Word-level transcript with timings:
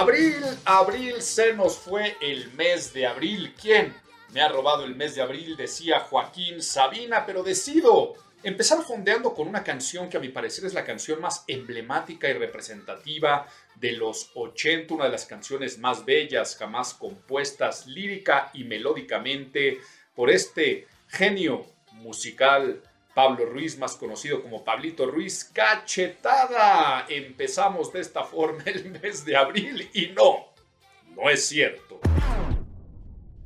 Abril, 0.00 0.42
abril 0.64 1.20
se 1.20 1.52
nos 1.52 1.76
fue 1.76 2.16
el 2.22 2.50
mes 2.54 2.94
de 2.94 3.06
abril. 3.06 3.54
¿Quién 3.60 3.94
me 4.32 4.40
ha 4.40 4.48
robado 4.48 4.84
el 4.84 4.96
mes 4.96 5.14
de 5.14 5.20
abril? 5.20 5.58
Decía 5.58 6.00
Joaquín 6.00 6.62
Sabina, 6.62 7.26
pero 7.26 7.42
decido 7.42 8.14
empezar 8.42 8.82
fondeando 8.82 9.34
con 9.34 9.46
una 9.46 9.62
canción 9.62 10.08
que 10.08 10.16
a 10.16 10.20
mi 10.20 10.30
parecer 10.30 10.64
es 10.64 10.72
la 10.72 10.86
canción 10.86 11.20
más 11.20 11.44
emblemática 11.46 12.30
y 12.30 12.32
representativa 12.32 13.46
de 13.74 13.92
los 13.92 14.30
80, 14.36 14.94
una 14.94 15.04
de 15.04 15.10
las 15.10 15.26
canciones 15.26 15.76
más 15.76 16.06
bellas 16.06 16.56
jamás 16.56 16.94
compuestas 16.94 17.86
lírica 17.86 18.50
y 18.54 18.64
melódicamente 18.64 19.80
por 20.14 20.30
este 20.30 20.88
genio 21.08 21.66
musical 21.92 22.80
Pablo 23.14 23.46
Ruiz, 23.46 23.76
más 23.78 23.96
conocido 23.96 24.42
como 24.42 24.64
Pablito 24.64 25.06
Ruiz, 25.06 25.44
cachetada. 25.52 27.06
Empezamos 27.08 27.92
de 27.92 28.00
esta 28.00 28.24
forma 28.24 28.62
el 28.66 28.90
mes 29.02 29.24
de 29.24 29.36
abril 29.36 29.90
y 29.92 30.08
no, 30.08 30.54
no 31.16 31.28
es 31.28 31.46
cierto. 31.46 32.00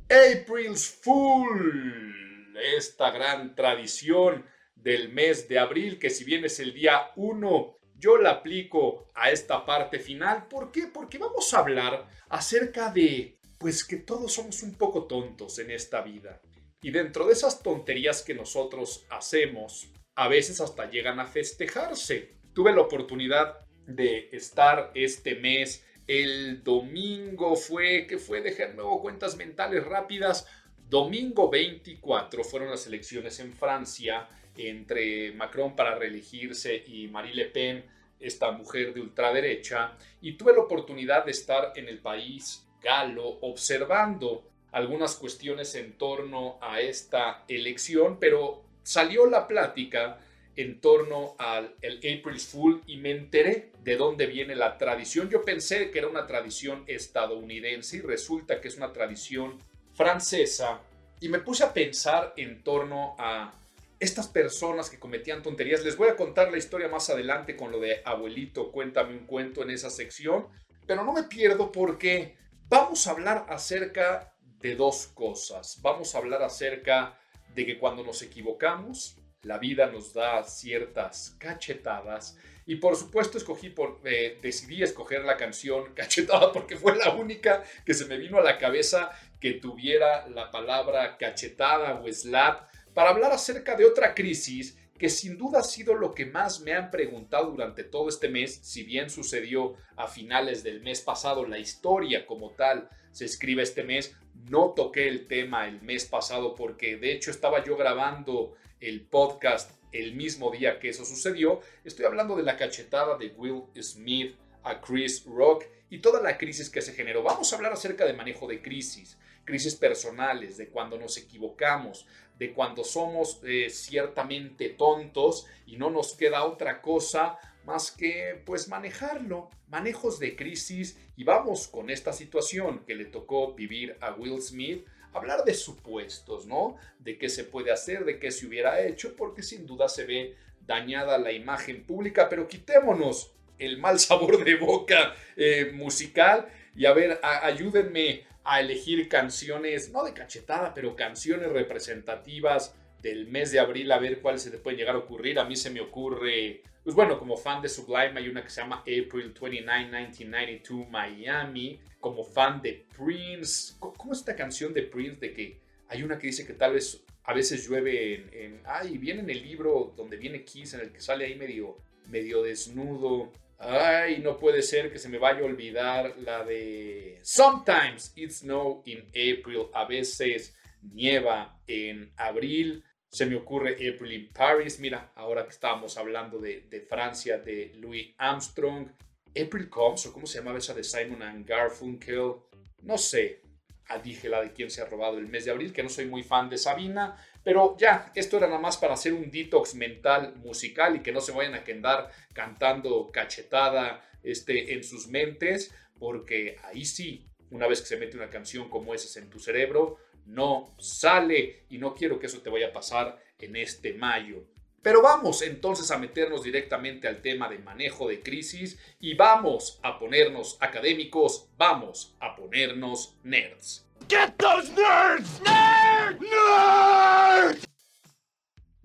April's 0.09 0.87
Fool, 1.01 2.53
esta 2.77 3.09
gran 3.09 3.55
tradición 3.55 4.45
del 4.75 5.11
mes 5.11 5.47
de 5.47 5.57
abril, 5.57 5.97
que 5.97 6.11
si 6.11 6.23
bien 6.23 6.45
es 6.45 6.59
el 6.59 6.73
día 6.73 7.11
1, 7.15 7.77
yo 7.97 8.17
la 8.17 8.31
aplico 8.31 9.09
a 9.15 9.31
esta 9.31 9.65
parte 9.65 9.99
final. 9.99 10.47
¿Por 10.47 10.71
qué? 10.71 10.87
Porque 10.93 11.17
vamos 11.17 11.51
a 11.53 11.59
hablar 11.59 12.07
acerca 12.29 12.91
de, 12.91 13.39
pues 13.57 13.83
que 13.83 13.97
todos 13.97 14.33
somos 14.33 14.61
un 14.61 14.75
poco 14.75 15.05
tontos 15.05 15.57
en 15.57 15.71
esta 15.71 16.01
vida. 16.01 16.39
Y 16.85 16.91
dentro 16.91 17.25
de 17.25 17.33
esas 17.33 17.63
tonterías 17.63 18.21
que 18.21 18.35
nosotros 18.35 19.07
hacemos, 19.09 19.89
a 20.13 20.27
veces 20.27 20.61
hasta 20.61 20.87
llegan 20.87 21.19
a 21.19 21.25
festejarse. 21.25 22.35
Tuve 22.53 22.75
la 22.75 22.81
oportunidad 22.81 23.65
de 23.87 24.29
estar 24.31 24.91
este 24.93 25.33
mes, 25.33 25.83
el 26.05 26.63
domingo 26.63 27.55
fue, 27.55 28.05
que 28.05 28.19
fue, 28.19 28.41
dejar 28.41 28.75
nuevo 28.75 29.01
cuentas 29.01 29.35
mentales 29.35 29.83
rápidas, 29.83 30.45
domingo 30.87 31.49
24 31.49 32.43
fueron 32.43 32.69
las 32.69 32.85
elecciones 32.85 33.39
en 33.39 33.51
Francia 33.53 34.29
entre 34.55 35.31
Macron 35.31 35.75
para 35.75 35.95
reelegirse 35.95 36.83
y 36.85 37.07
Marie 37.07 37.33
Le 37.33 37.45
Pen, 37.45 37.83
esta 38.19 38.51
mujer 38.51 38.93
de 38.93 39.01
ultraderecha, 39.01 39.97
y 40.21 40.33
tuve 40.33 40.53
la 40.53 40.61
oportunidad 40.61 41.25
de 41.25 41.31
estar 41.31 41.73
en 41.75 41.87
el 41.87 41.97
país 41.97 42.63
galo 42.79 43.39
observando 43.41 44.51
algunas 44.75 45.15
cuestiones 45.15 45.73
en 45.75 45.93
torno 45.93 46.59
a 46.61 46.81
esta 46.81 47.45
elección, 47.47 48.19
pero 48.19 48.61
salió 48.83 49.25
la 49.25 49.47
plática 49.47 50.19
en 50.57 50.81
torno 50.81 51.33
al 51.39 51.75
el 51.81 51.99
April's 51.99 52.47
Fool 52.47 52.81
y 52.85 52.97
me 52.97 53.11
enteré 53.11 53.71
de 53.85 53.95
dónde 53.95 54.25
viene 54.25 54.53
la 54.53 54.77
tradición. 54.77 55.29
Yo 55.29 55.45
pensé 55.45 55.91
que 55.91 55.99
era 55.99 56.09
una 56.09 56.27
tradición 56.27 56.83
estadounidense 56.87 57.97
y 57.97 58.01
resulta 58.01 58.59
que 58.59 58.67
es 58.67 58.75
una 58.75 58.91
tradición 58.91 59.59
francesa 59.93 60.81
y 61.21 61.29
me 61.29 61.39
puse 61.39 61.63
a 61.63 61.73
pensar 61.73 62.33
en 62.35 62.61
torno 62.61 63.15
a 63.17 63.53
estas 64.01 64.27
personas 64.27 64.89
que 64.89 64.99
cometían 64.99 65.41
tonterías. 65.41 65.85
Les 65.85 65.95
voy 65.95 66.09
a 66.09 66.17
contar 66.17 66.51
la 66.51 66.57
historia 66.57 66.89
más 66.89 67.09
adelante 67.09 67.55
con 67.55 67.71
lo 67.71 67.79
de 67.79 68.01
abuelito, 68.03 68.73
cuéntame 68.73 69.13
un 69.13 69.25
cuento 69.25 69.63
en 69.63 69.69
esa 69.69 69.89
sección, 69.89 70.47
pero 70.85 71.05
no 71.05 71.13
me 71.13 71.23
pierdo 71.23 71.71
porque 71.71 72.35
vamos 72.67 73.07
a 73.07 73.11
hablar 73.11 73.45
acerca 73.47 74.34
de 74.65 74.75
dos 74.75 75.05
cosas. 75.13 75.79
Vamos 75.83 76.15
a 76.15 76.17
hablar 76.17 76.41
acerca 76.41 77.19
de 77.53 77.67
que 77.67 77.77
cuando 77.77 78.03
nos 78.03 78.23
equivocamos, 78.23 79.15
la 79.43 79.59
vida 79.59 79.85
nos 79.91 80.11
da 80.11 80.43
ciertas 80.43 81.35
cachetadas. 81.37 82.35
Y 82.65 82.77
por 82.77 82.95
supuesto 82.95 83.37
escogí 83.37 83.69
por, 83.69 84.01
eh, 84.05 84.39
decidí 84.41 84.81
escoger 84.81 85.23
la 85.23 85.37
canción 85.37 85.93
Cachetada 85.95 86.51
porque 86.51 86.77
fue 86.77 86.97
la 86.97 87.13
única 87.13 87.63
que 87.85 87.93
se 87.93 88.05
me 88.05 88.17
vino 88.17 88.39
a 88.39 88.43
la 88.43 88.57
cabeza 88.57 89.11
que 89.39 89.53
tuviera 89.53 90.27
la 90.29 90.49
palabra 90.49 91.15
cachetada 91.19 92.01
o 92.01 92.11
slap 92.11 92.67
para 92.95 93.11
hablar 93.11 93.33
acerca 93.33 93.75
de 93.75 93.85
otra 93.85 94.15
crisis 94.15 94.79
que 94.97 95.09
sin 95.09 95.37
duda 95.37 95.59
ha 95.59 95.63
sido 95.63 95.93
lo 95.93 96.15
que 96.15 96.25
más 96.25 96.61
me 96.61 96.73
han 96.73 96.89
preguntado 96.89 97.51
durante 97.51 97.83
todo 97.83 98.09
este 98.09 98.29
mes, 98.29 98.61
si 98.63 98.81
bien 98.81 99.11
sucedió 99.11 99.75
a 99.95 100.07
finales 100.07 100.63
del 100.63 100.81
mes 100.81 101.01
pasado, 101.01 101.45
la 101.45 101.59
historia 101.59 102.25
como 102.25 102.51
tal 102.55 102.89
se 103.15 103.23
escribe 103.23 103.63
este 103.63 103.85
mes, 103.85 104.13
no 104.49 104.73
toqué 104.75 105.07
el 105.07 105.25
tema 105.25 105.69
el 105.69 105.81
mes 105.81 106.03
pasado 106.03 106.53
porque 106.53 106.97
de 106.97 107.13
hecho 107.13 107.31
estaba 107.31 107.63
yo 107.63 107.77
grabando 107.77 108.57
el 108.81 109.05
podcast 109.05 109.71
el 109.93 110.15
mismo 110.15 110.51
día 110.51 110.79
que 110.79 110.89
eso 110.89 111.05
sucedió. 111.05 111.61
Estoy 111.85 112.03
hablando 112.03 112.35
de 112.35 112.43
la 112.43 112.57
cachetada 112.57 113.17
de 113.17 113.27
Will 113.37 113.63
Smith 113.81 114.35
a 114.63 114.81
Chris 114.81 115.23
Rock 115.23 115.63
y 115.89 115.99
toda 115.99 116.21
la 116.21 116.37
crisis 116.37 116.69
que 116.69 116.81
se 116.81 116.91
generó. 116.91 117.23
Vamos 117.23 117.53
a 117.53 117.55
hablar 117.55 117.71
acerca 117.71 118.05
de 118.05 118.11
manejo 118.11 118.47
de 118.47 118.61
crisis, 118.61 119.17
crisis 119.45 119.75
personales, 119.75 120.57
de 120.57 120.67
cuando 120.67 120.97
nos 120.97 121.15
equivocamos, 121.15 122.05
de 122.37 122.51
cuando 122.51 122.83
somos 122.83 123.39
eh, 123.45 123.69
ciertamente 123.69 124.67
tontos 124.71 125.47
y 125.65 125.77
no 125.77 125.89
nos 125.89 126.15
queda 126.15 126.43
otra 126.43 126.81
cosa 126.81 127.39
más 127.65 127.91
que 127.91 128.41
pues 128.45 128.67
manejarlo, 128.67 129.49
manejos 129.67 130.19
de 130.19 130.35
crisis 130.35 130.97
y 131.15 131.23
vamos 131.23 131.67
con 131.67 131.89
esta 131.89 132.13
situación 132.13 132.83
que 132.85 132.95
le 132.95 133.05
tocó 133.05 133.53
vivir 133.53 133.97
a 134.01 134.13
Will 134.13 134.41
Smith 134.41 134.85
hablar 135.13 135.43
de 135.45 135.53
supuestos, 135.53 136.45
¿no? 136.45 136.77
De 136.99 137.17
qué 137.17 137.29
se 137.29 137.45
puede 137.45 137.71
hacer, 137.71 138.05
de 138.05 138.19
qué 138.19 138.31
se 138.31 138.45
hubiera 138.45 138.81
hecho, 138.81 139.15
porque 139.15 139.43
sin 139.43 139.65
duda 139.65 139.87
se 139.87 140.05
ve 140.05 140.35
dañada 140.65 141.17
la 141.17 141.31
imagen 141.31 141.83
pública, 141.83 142.27
pero 142.29 142.47
quitémonos 142.47 143.31
el 143.57 143.77
mal 143.77 143.99
sabor 143.99 144.43
de 144.43 144.55
boca 144.55 145.15
eh, 145.35 145.71
musical 145.73 146.47
y 146.75 146.85
a 146.85 146.93
ver, 146.93 147.19
ayúdenme 147.23 148.23
a 148.43 148.59
elegir 148.59 149.07
canciones, 149.07 149.91
no 149.91 150.03
de 150.03 150.13
cachetada, 150.13 150.73
pero 150.73 150.95
canciones 150.95 151.49
representativas 151.51 152.75
del 153.01 153.27
mes 153.27 153.51
de 153.51 153.59
abril, 153.59 153.91
a 153.91 153.99
ver 153.99 154.19
cuál 154.19 154.39
se 154.39 154.51
te 154.51 154.57
puede 154.57 154.77
llegar 154.77 154.95
a 154.95 154.99
ocurrir. 154.99 155.39
A 155.39 155.45
mí 155.45 155.55
se 155.55 155.69
me 155.69 155.79
ocurre, 155.79 156.61
pues 156.85 156.95
bueno, 156.95 157.17
como 157.17 157.35
fan 157.35 157.63
de 157.63 157.67
Sublime 157.67 158.19
hay 158.19 158.29
una 158.29 158.43
que 158.43 158.49
se 158.51 158.61
llama 158.61 158.81
April 158.81 159.33
29, 159.33 159.63
1992, 159.63 160.87
Miami. 160.87 161.79
Como 161.99 162.23
fan 162.23 162.61
de 162.61 162.85
Prince, 162.95 163.73
¿cómo 163.79 164.13
es 164.13 164.19
esta 164.19 164.35
canción 164.35 164.71
de 164.71 164.83
Prince 164.83 165.19
de 165.19 165.33
que 165.33 165.59
hay 165.87 166.03
una 166.03 166.19
que 166.19 166.27
dice 166.27 166.45
que 166.45 166.53
tal 166.53 166.73
vez 166.73 167.03
a 167.23 167.33
veces 167.33 167.67
llueve 167.67 168.13
en, 168.13 168.29
en 168.31 168.61
ay, 168.65 168.99
viene 168.99 169.21
en 169.21 169.29
el 169.31 169.41
libro 169.41 169.95
donde 169.97 170.15
viene 170.15 170.45
Kiss, 170.45 170.75
en 170.75 170.81
el 170.81 170.91
que 170.91 171.01
sale 171.01 171.25
ahí 171.25 171.33
medio, 171.33 171.79
medio 172.07 172.43
desnudo. 172.43 173.31
Ay, 173.57 174.19
no 174.19 174.37
puede 174.37 174.61
ser 174.61 174.91
que 174.91 174.99
se 174.99 175.09
me 175.09 175.17
vaya 175.17 175.39
a 175.39 175.45
olvidar 175.45 176.15
la 176.19 176.43
de 176.43 177.17
Sometimes 177.23 178.13
It 178.15 178.29
Snow 178.29 178.83
in 178.85 178.99
April. 179.09 179.69
A 179.73 179.85
veces 179.85 180.55
nieva 180.83 181.59
en 181.65 182.11
abril. 182.15 182.83
Se 183.15 183.25
me 183.25 183.37
ocurre 183.37 183.75
April 183.75 184.29
Paris. 184.33 184.77
Mira, 184.77 185.13
ahora 185.15 185.45
que 185.45 185.51
estábamos 185.51 185.97
hablando 185.97 186.37
de, 186.37 186.65
de 186.69 186.81
Francia, 186.81 187.37
de 187.37 187.71
Louis 187.75 188.13
Armstrong. 188.17 188.89
April 189.29 189.69
Comes, 189.69 190.05
o 190.05 190.11
cómo 190.11 190.27
se 190.27 190.39
llamaba 190.39 190.57
esa 190.57 190.73
de 190.73 190.83
Simon 190.83 191.21
and 191.21 191.47
Garfunkel. 191.47 192.33
No 192.81 192.97
sé. 192.97 193.39
Ah, 193.87 193.99
dije 193.99 194.27
la 194.27 194.41
de 194.41 194.51
quién 194.51 194.69
se 194.69 194.81
ha 194.81 194.85
robado 194.85 195.17
el 195.17 195.29
mes 195.29 195.45
de 195.45 195.51
abril, 195.51 195.71
que 195.71 195.81
no 195.81 195.87
soy 195.87 196.07
muy 196.07 196.23
fan 196.23 196.49
de 196.49 196.57
Sabina. 196.57 197.15
Pero 197.41 197.77
ya, 197.79 198.11
esto 198.15 198.35
era 198.35 198.47
nada 198.47 198.59
más 198.59 198.75
para 198.75 198.95
hacer 198.95 199.13
un 199.13 199.31
detox 199.31 199.75
mental 199.75 200.35
musical 200.35 200.97
y 200.97 200.99
que 200.99 201.13
no 201.13 201.21
se 201.21 201.31
vayan 201.31 201.53
a 201.53 201.63
quedar 201.63 202.11
cantando 202.33 203.11
cachetada 203.13 204.05
este, 204.23 204.73
en 204.73 204.83
sus 204.83 205.07
mentes, 205.07 205.73
porque 205.97 206.57
ahí 206.63 206.83
sí, 206.83 207.25
una 207.49 207.65
vez 207.65 207.79
que 207.79 207.87
se 207.87 207.95
mete 207.95 208.17
una 208.17 208.29
canción 208.29 208.69
como 208.69 208.93
esa 208.93 209.17
en 209.21 209.29
tu 209.29 209.39
cerebro, 209.39 209.99
no 210.25 210.75
sale 210.77 211.65
y 211.69 211.77
no 211.77 211.93
quiero 211.93 212.19
que 212.19 212.27
eso 212.27 212.39
te 212.39 212.49
vaya 212.49 212.67
a 212.67 212.73
pasar 212.73 213.19
en 213.39 213.55
este 213.55 213.93
mayo. 213.93 214.43
Pero 214.81 215.01
vamos 215.01 215.41
entonces 215.41 215.89
a 215.89 215.97
meternos 215.97 216.43
directamente 216.43 217.07
al 217.07 217.21
tema 217.21 217.49
de 217.49 217.57
manejo 217.57 218.07
de 218.07 218.21
crisis 218.21 218.77
y 218.99 219.15
vamos 219.15 219.79
a 219.81 219.97
ponernos 219.97 220.57
académicos, 220.59 221.49
vamos 221.57 222.15
a 222.19 222.35
ponernos 222.35 223.17
nerds. 223.23 223.87
Get 224.07 224.35
those 224.37 224.71
nerds! 224.73 225.41
Nerd! 225.41 226.21
Nerds! 226.21 227.74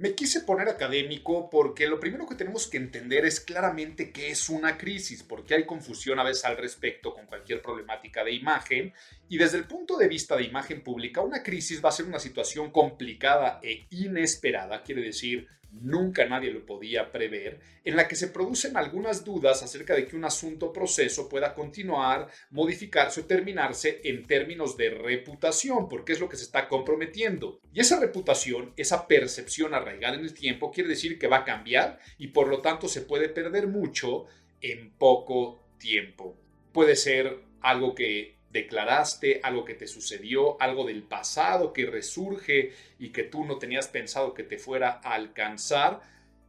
Me 0.00 0.14
quise 0.14 0.40
poner 0.40 0.66
académico 0.70 1.50
porque 1.50 1.86
lo 1.86 2.00
primero 2.00 2.26
que 2.26 2.34
tenemos 2.34 2.66
que 2.66 2.78
entender 2.78 3.26
es 3.26 3.38
claramente 3.38 4.12
qué 4.12 4.30
es 4.30 4.48
una 4.48 4.78
crisis, 4.78 5.22
porque 5.22 5.52
hay 5.52 5.66
confusión 5.66 6.18
a 6.18 6.22
veces 6.22 6.46
al 6.46 6.56
respecto 6.56 7.12
con 7.12 7.26
cualquier 7.26 7.60
problemática 7.60 8.24
de 8.24 8.32
imagen. 8.32 8.94
Y 9.28 9.36
desde 9.36 9.58
el 9.58 9.64
punto 9.64 9.98
de 9.98 10.08
vista 10.08 10.38
de 10.38 10.44
imagen 10.44 10.82
pública, 10.82 11.20
una 11.20 11.42
crisis 11.42 11.84
va 11.84 11.90
a 11.90 11.92
ser 11.92 12.06
una 12.06 12.18
situación 12.18 12.70
complicada 12.70 13.60
e 13.62 13.84
inesperada, 13.90 14.82
quiere 14.84 15.02
decir 15.02 15.46
nunca 15.72 16.26
nadie 16.26 16.50
lo 16.50 16.66
podía 16.66 17.10
prever, 17.12 17.60
en 17.84 17.96
la 17.96 18.08
que 18.08 18.16
se 18.16 18.28
producen 18.28 18.76
algunas 18.76 19.24
dudas 19.24 19.62
acerca 19.62 19.94
de 19.94 20.06
que 20.06 20.16
un 20.16 20.24
asunto 20.24 20.66
o 20.66 20.72
proceso 20.72 21.28
pueda 21.28 21.54
continuar, 21.54 22.28
modificarse 22.50 23.20
o 23.20 23.26
terminarse 23.26 24.00
en 24.04 24.26
términos 24.26 24.76
de 24.76 24.90
reputación, 24.90 25.88
porque 25.88 26.12
es 26.12 26.20
lo 26.20 26.28
que 26.28 26.36
se 26.36 26.44
está 26.44 26.68
comprometiendo. 26.68 27.60
Y 27.72 27.80
esa 27.80 28.00
reputación, 28.00 28.72
esa 28.76 29.06
percepción 29.06 29.74
arraigada 29.74 30.16
en 30.16 30.24
el 30.24 30.34
tiempo, 30.34 30.70
quiere 30.70 30.90
decir 30.90 31.18
que 31.18 31.28
va 31.28 31.38
a 31.38 31.44
cambiar 31.44 31.98
y 32.18 32.28
por 32.28 32.48
lo 32.48 32.60
tanto 32.60 32.88
se 32.88 33.02
puede 33.02 33.28
perder 33.28 33.68
mucho 33.68 34.26
en 34.60 34.90
poco 34.92 35.62
tiempo. 35.78 36.36
Puede 36.72 36.96
ser 36.96 37.38
algo 37.60 37.94
que 37.94 38.39
declaraste, 38.50 39.40
algo 39.42 39.64
que 39.64 39.74
te 39.74 39.86
sucedió, 39.86 40.60
algo 40.60 40.84
del 40.84 41.02
pasado 41.02 41.72
que 41.72 41.86
resurge 41.86 42.72
y 42.98 43.10
que 43.10 43.22
tú 43.22 43.44
no 43.44 43.58
tenías 43.58 43.88
pensado 43.88 44.34
que 44.34 44.42
te 44.42 44.58
fuera 44.58 45.00
a 45.02 45.14
alcanzar. 45.14 46.00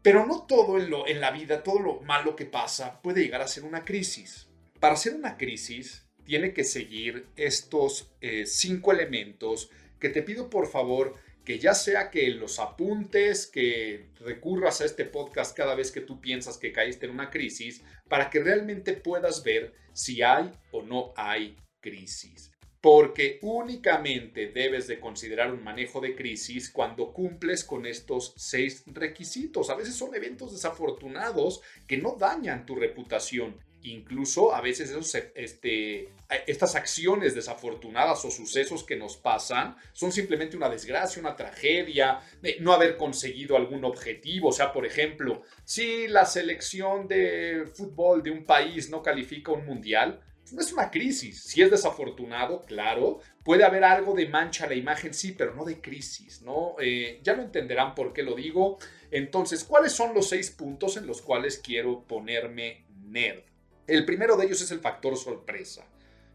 Pero 0.01 0.25
no 0.25 0.45
todo 0.47 0.79
en, 0.79 0.89
lo, 0.89 1.07
en 1.07 1.21
la 1.21 1.31
vida, 1.31 1.63
todo 1.63 1.79
lo 1.79 2.01
malo 2.01 2.35
que 2.35 2.45
pasa 2.45 3.01
puede 3.01 3.21
llegar 3.21 3.41
a 3.41 3.47
ser 3.47 3.63
una 3.63 3.85
crisis. 3.85 4.47
Para 4.79 4.95
ser 4.95 5.13
una 5.13 5.37
crisis 5.37 6.07
tiene 6.23 6.53
que 6.53 6.63
seguir 6.63 7.27
estos 7.35 8.11
eh, 8.19 8.45
cinco 8.45 8.91
elementos 8.91 9.69
que 9.99 10.09
te 10.09 10.23
pido 10.23 10.49
por 10.49 10.67
favor 10.67 11.15
que 11.45 11.59
ya 11.59 11.73
sea 11.73 12.09
que 12.11 12.29
los 12.29 12.59
apuntes, 12.59 13.47
que 13.47 14.09
recurras 14.19 14.81
a 14.81 14.85
este 14.85 15.05
podcast 15.05 15.55
cada 15.55 15.75
vez 15.75 15.91
que 15.91 16.01
tú 16.01 16.21
piensas 16.21 16.57
que 16.57 16.71
caíste 16.71 17.07
en 17.07 17.13
una 17.13 17.29
crisis, 17.31 17.83
para 18.07 18.29
que 18.29 18.39
realmente 18.39 18.93
puedas 18.93 19.43
ver 19.43 19.73
si 19.93 20.21
hay 20.21 20.51
o 20.71 20.83
no 20.83 21.13
hay 21.15 21.57
crisis. 21.81 22.51
Porque 22.79 23.37
únicamente 23.43 24.47
debes 24.47 24.87
de 24.87 24.99
considerar 24.99 25.53
un 25.53 25.63
manejo 25.63 26.01
de 26.01 26.15
crisis 26.15 26.69
cuando 26.69 27.13
cumples 27.13 27.63
con 27.63 27.85
estos 27.85 28.33
seis 28.37 28.83
requisitos. 28.87 29.69
A 29.69 29.75
veces 29.75 29.95
son 29.95 30.15
eventos 30.15 30.51
desafortunados 30.51 31.61
que 31.85 31.97
no 31.97 32.15
dañan 32.19 32.65
tu 32.65 32.75
reputación. 32.75 33.55
Incluso 33.83 34.53
a 34.53 34.61
veces 34.61 34.91
esos, 34.91 35.15
este, 35.35 36.09
estas 36.45 36.75
acciones 36.75 37.33
desafortunadas 37.33 38.23
o 38.25 38.31
sucesos 38.31 38.83
que 38.83 38.95
nos 38.95 39.17
pasan 39.17 39.75
son 39.93 40.11
simplemente 40.11 40.55
una 40.55 40.69
desgracia, 40.69 41.19
una 41.19 41.35
tragedia, 41.35 42.19
no 42.59 42.73
haber 42.73 42.97
conseguido 42.97 43.57
algún 43.57 43.83
objetivo. 43.83 44.49
O 44.49 44.53
sea, 44.53 44.71
por 44.71 44.85
ejemplo, 44.85 45.41
si 45.65 46.07
la 46.07 46.25
selección 46.25 47.07
de 47.07 47.65
fútbol 47.73 48.21
de 48.21 48.31
un 48.31 48.45
país 48.45 48.89
no 48.89 49.01
califica 49.01 49.51
un 49.51 49.65
mundial, 49.65 50.21
no 50.53 50.61
es 50.61 50.71
una 50.71 50.91
crisis. 50.91 51.43
Si 51.43 51.61
es 51.61 51.71
desafortunado, 51.71 52.61
claro, 52.61 53.19
puede 53.43 53.63
haber 53.63 53.83
algo 53.83 54.13
de 54.13 54.27
mancha 54.27 54.65
a 54.65 54.67
la 54.67 54.75
imagen, 54.75 55.13
sí, 55.13 55.31
pero 55.31 55.53
no 55.55 55.65
de 55.65 55.81
crisis, 55.81 56.41
¿no? 56.41 56.75
Eh, 56.79 57.19
ya 57.23 57.35
no 57.35 57.43
entenderán 57.43 57.95
por 57.95 58.13
qué 58.13 58.23
lo 58.23 58.35
digo. 58.35 58.77
Entonces, 59.11 59.63
¿cuáles 59.63 59.91
son 59.91 60.13
los 60.13 60.29
seis 60.29 60.51
puntos 60.51 60.97
en 60.97 61.07
los 61.07 61.21
cuales 61.21 61.59
quiero 61.59 62.03
ponerme 62.03 62.85
nerd? 63.03 63.43
El 63.87 64.05
primero 64.05 64.37
de 64.37 64.45
ellos 64.45 64.61
es 64.61 64.71
el 64.71 64.79
factor 64.79 65.17
sorpresa. 65.17 65.87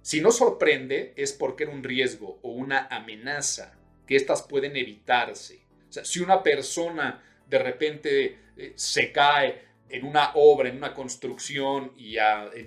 Si 0.02 0.20
no 0.20 0.30
sorprende, 0.30 1.14
es 1.16 1.32
porque 1.32 1.64
era 1.64 1.72
un 1.72 1.82
riesgo 1.82 2.38
o 2.42 2.50
una 2.50 2.86
amenaza, 2.90 3.72
que 4.06 4.16
estas 4.16 4.42
pueden 4.42 4.76
evitarse. 4.76 5.66
O 5.88 5.92
sea, 5.92 6.04
si 6.04 6.20
una 6.20 6.42
persona 6.42 7.22
de 7.48 7.58
repente 7.58 8.38
eh, 8.56 8.72
se 8.76 9.12
cae 9.12 9.65
en 9.88 10.04
una 10.04 10.32
obra, 10.34 10.68
en 10.68 10.76
una 10.76 10.94
construcción, 10.94 11.92
y 11.96 12.16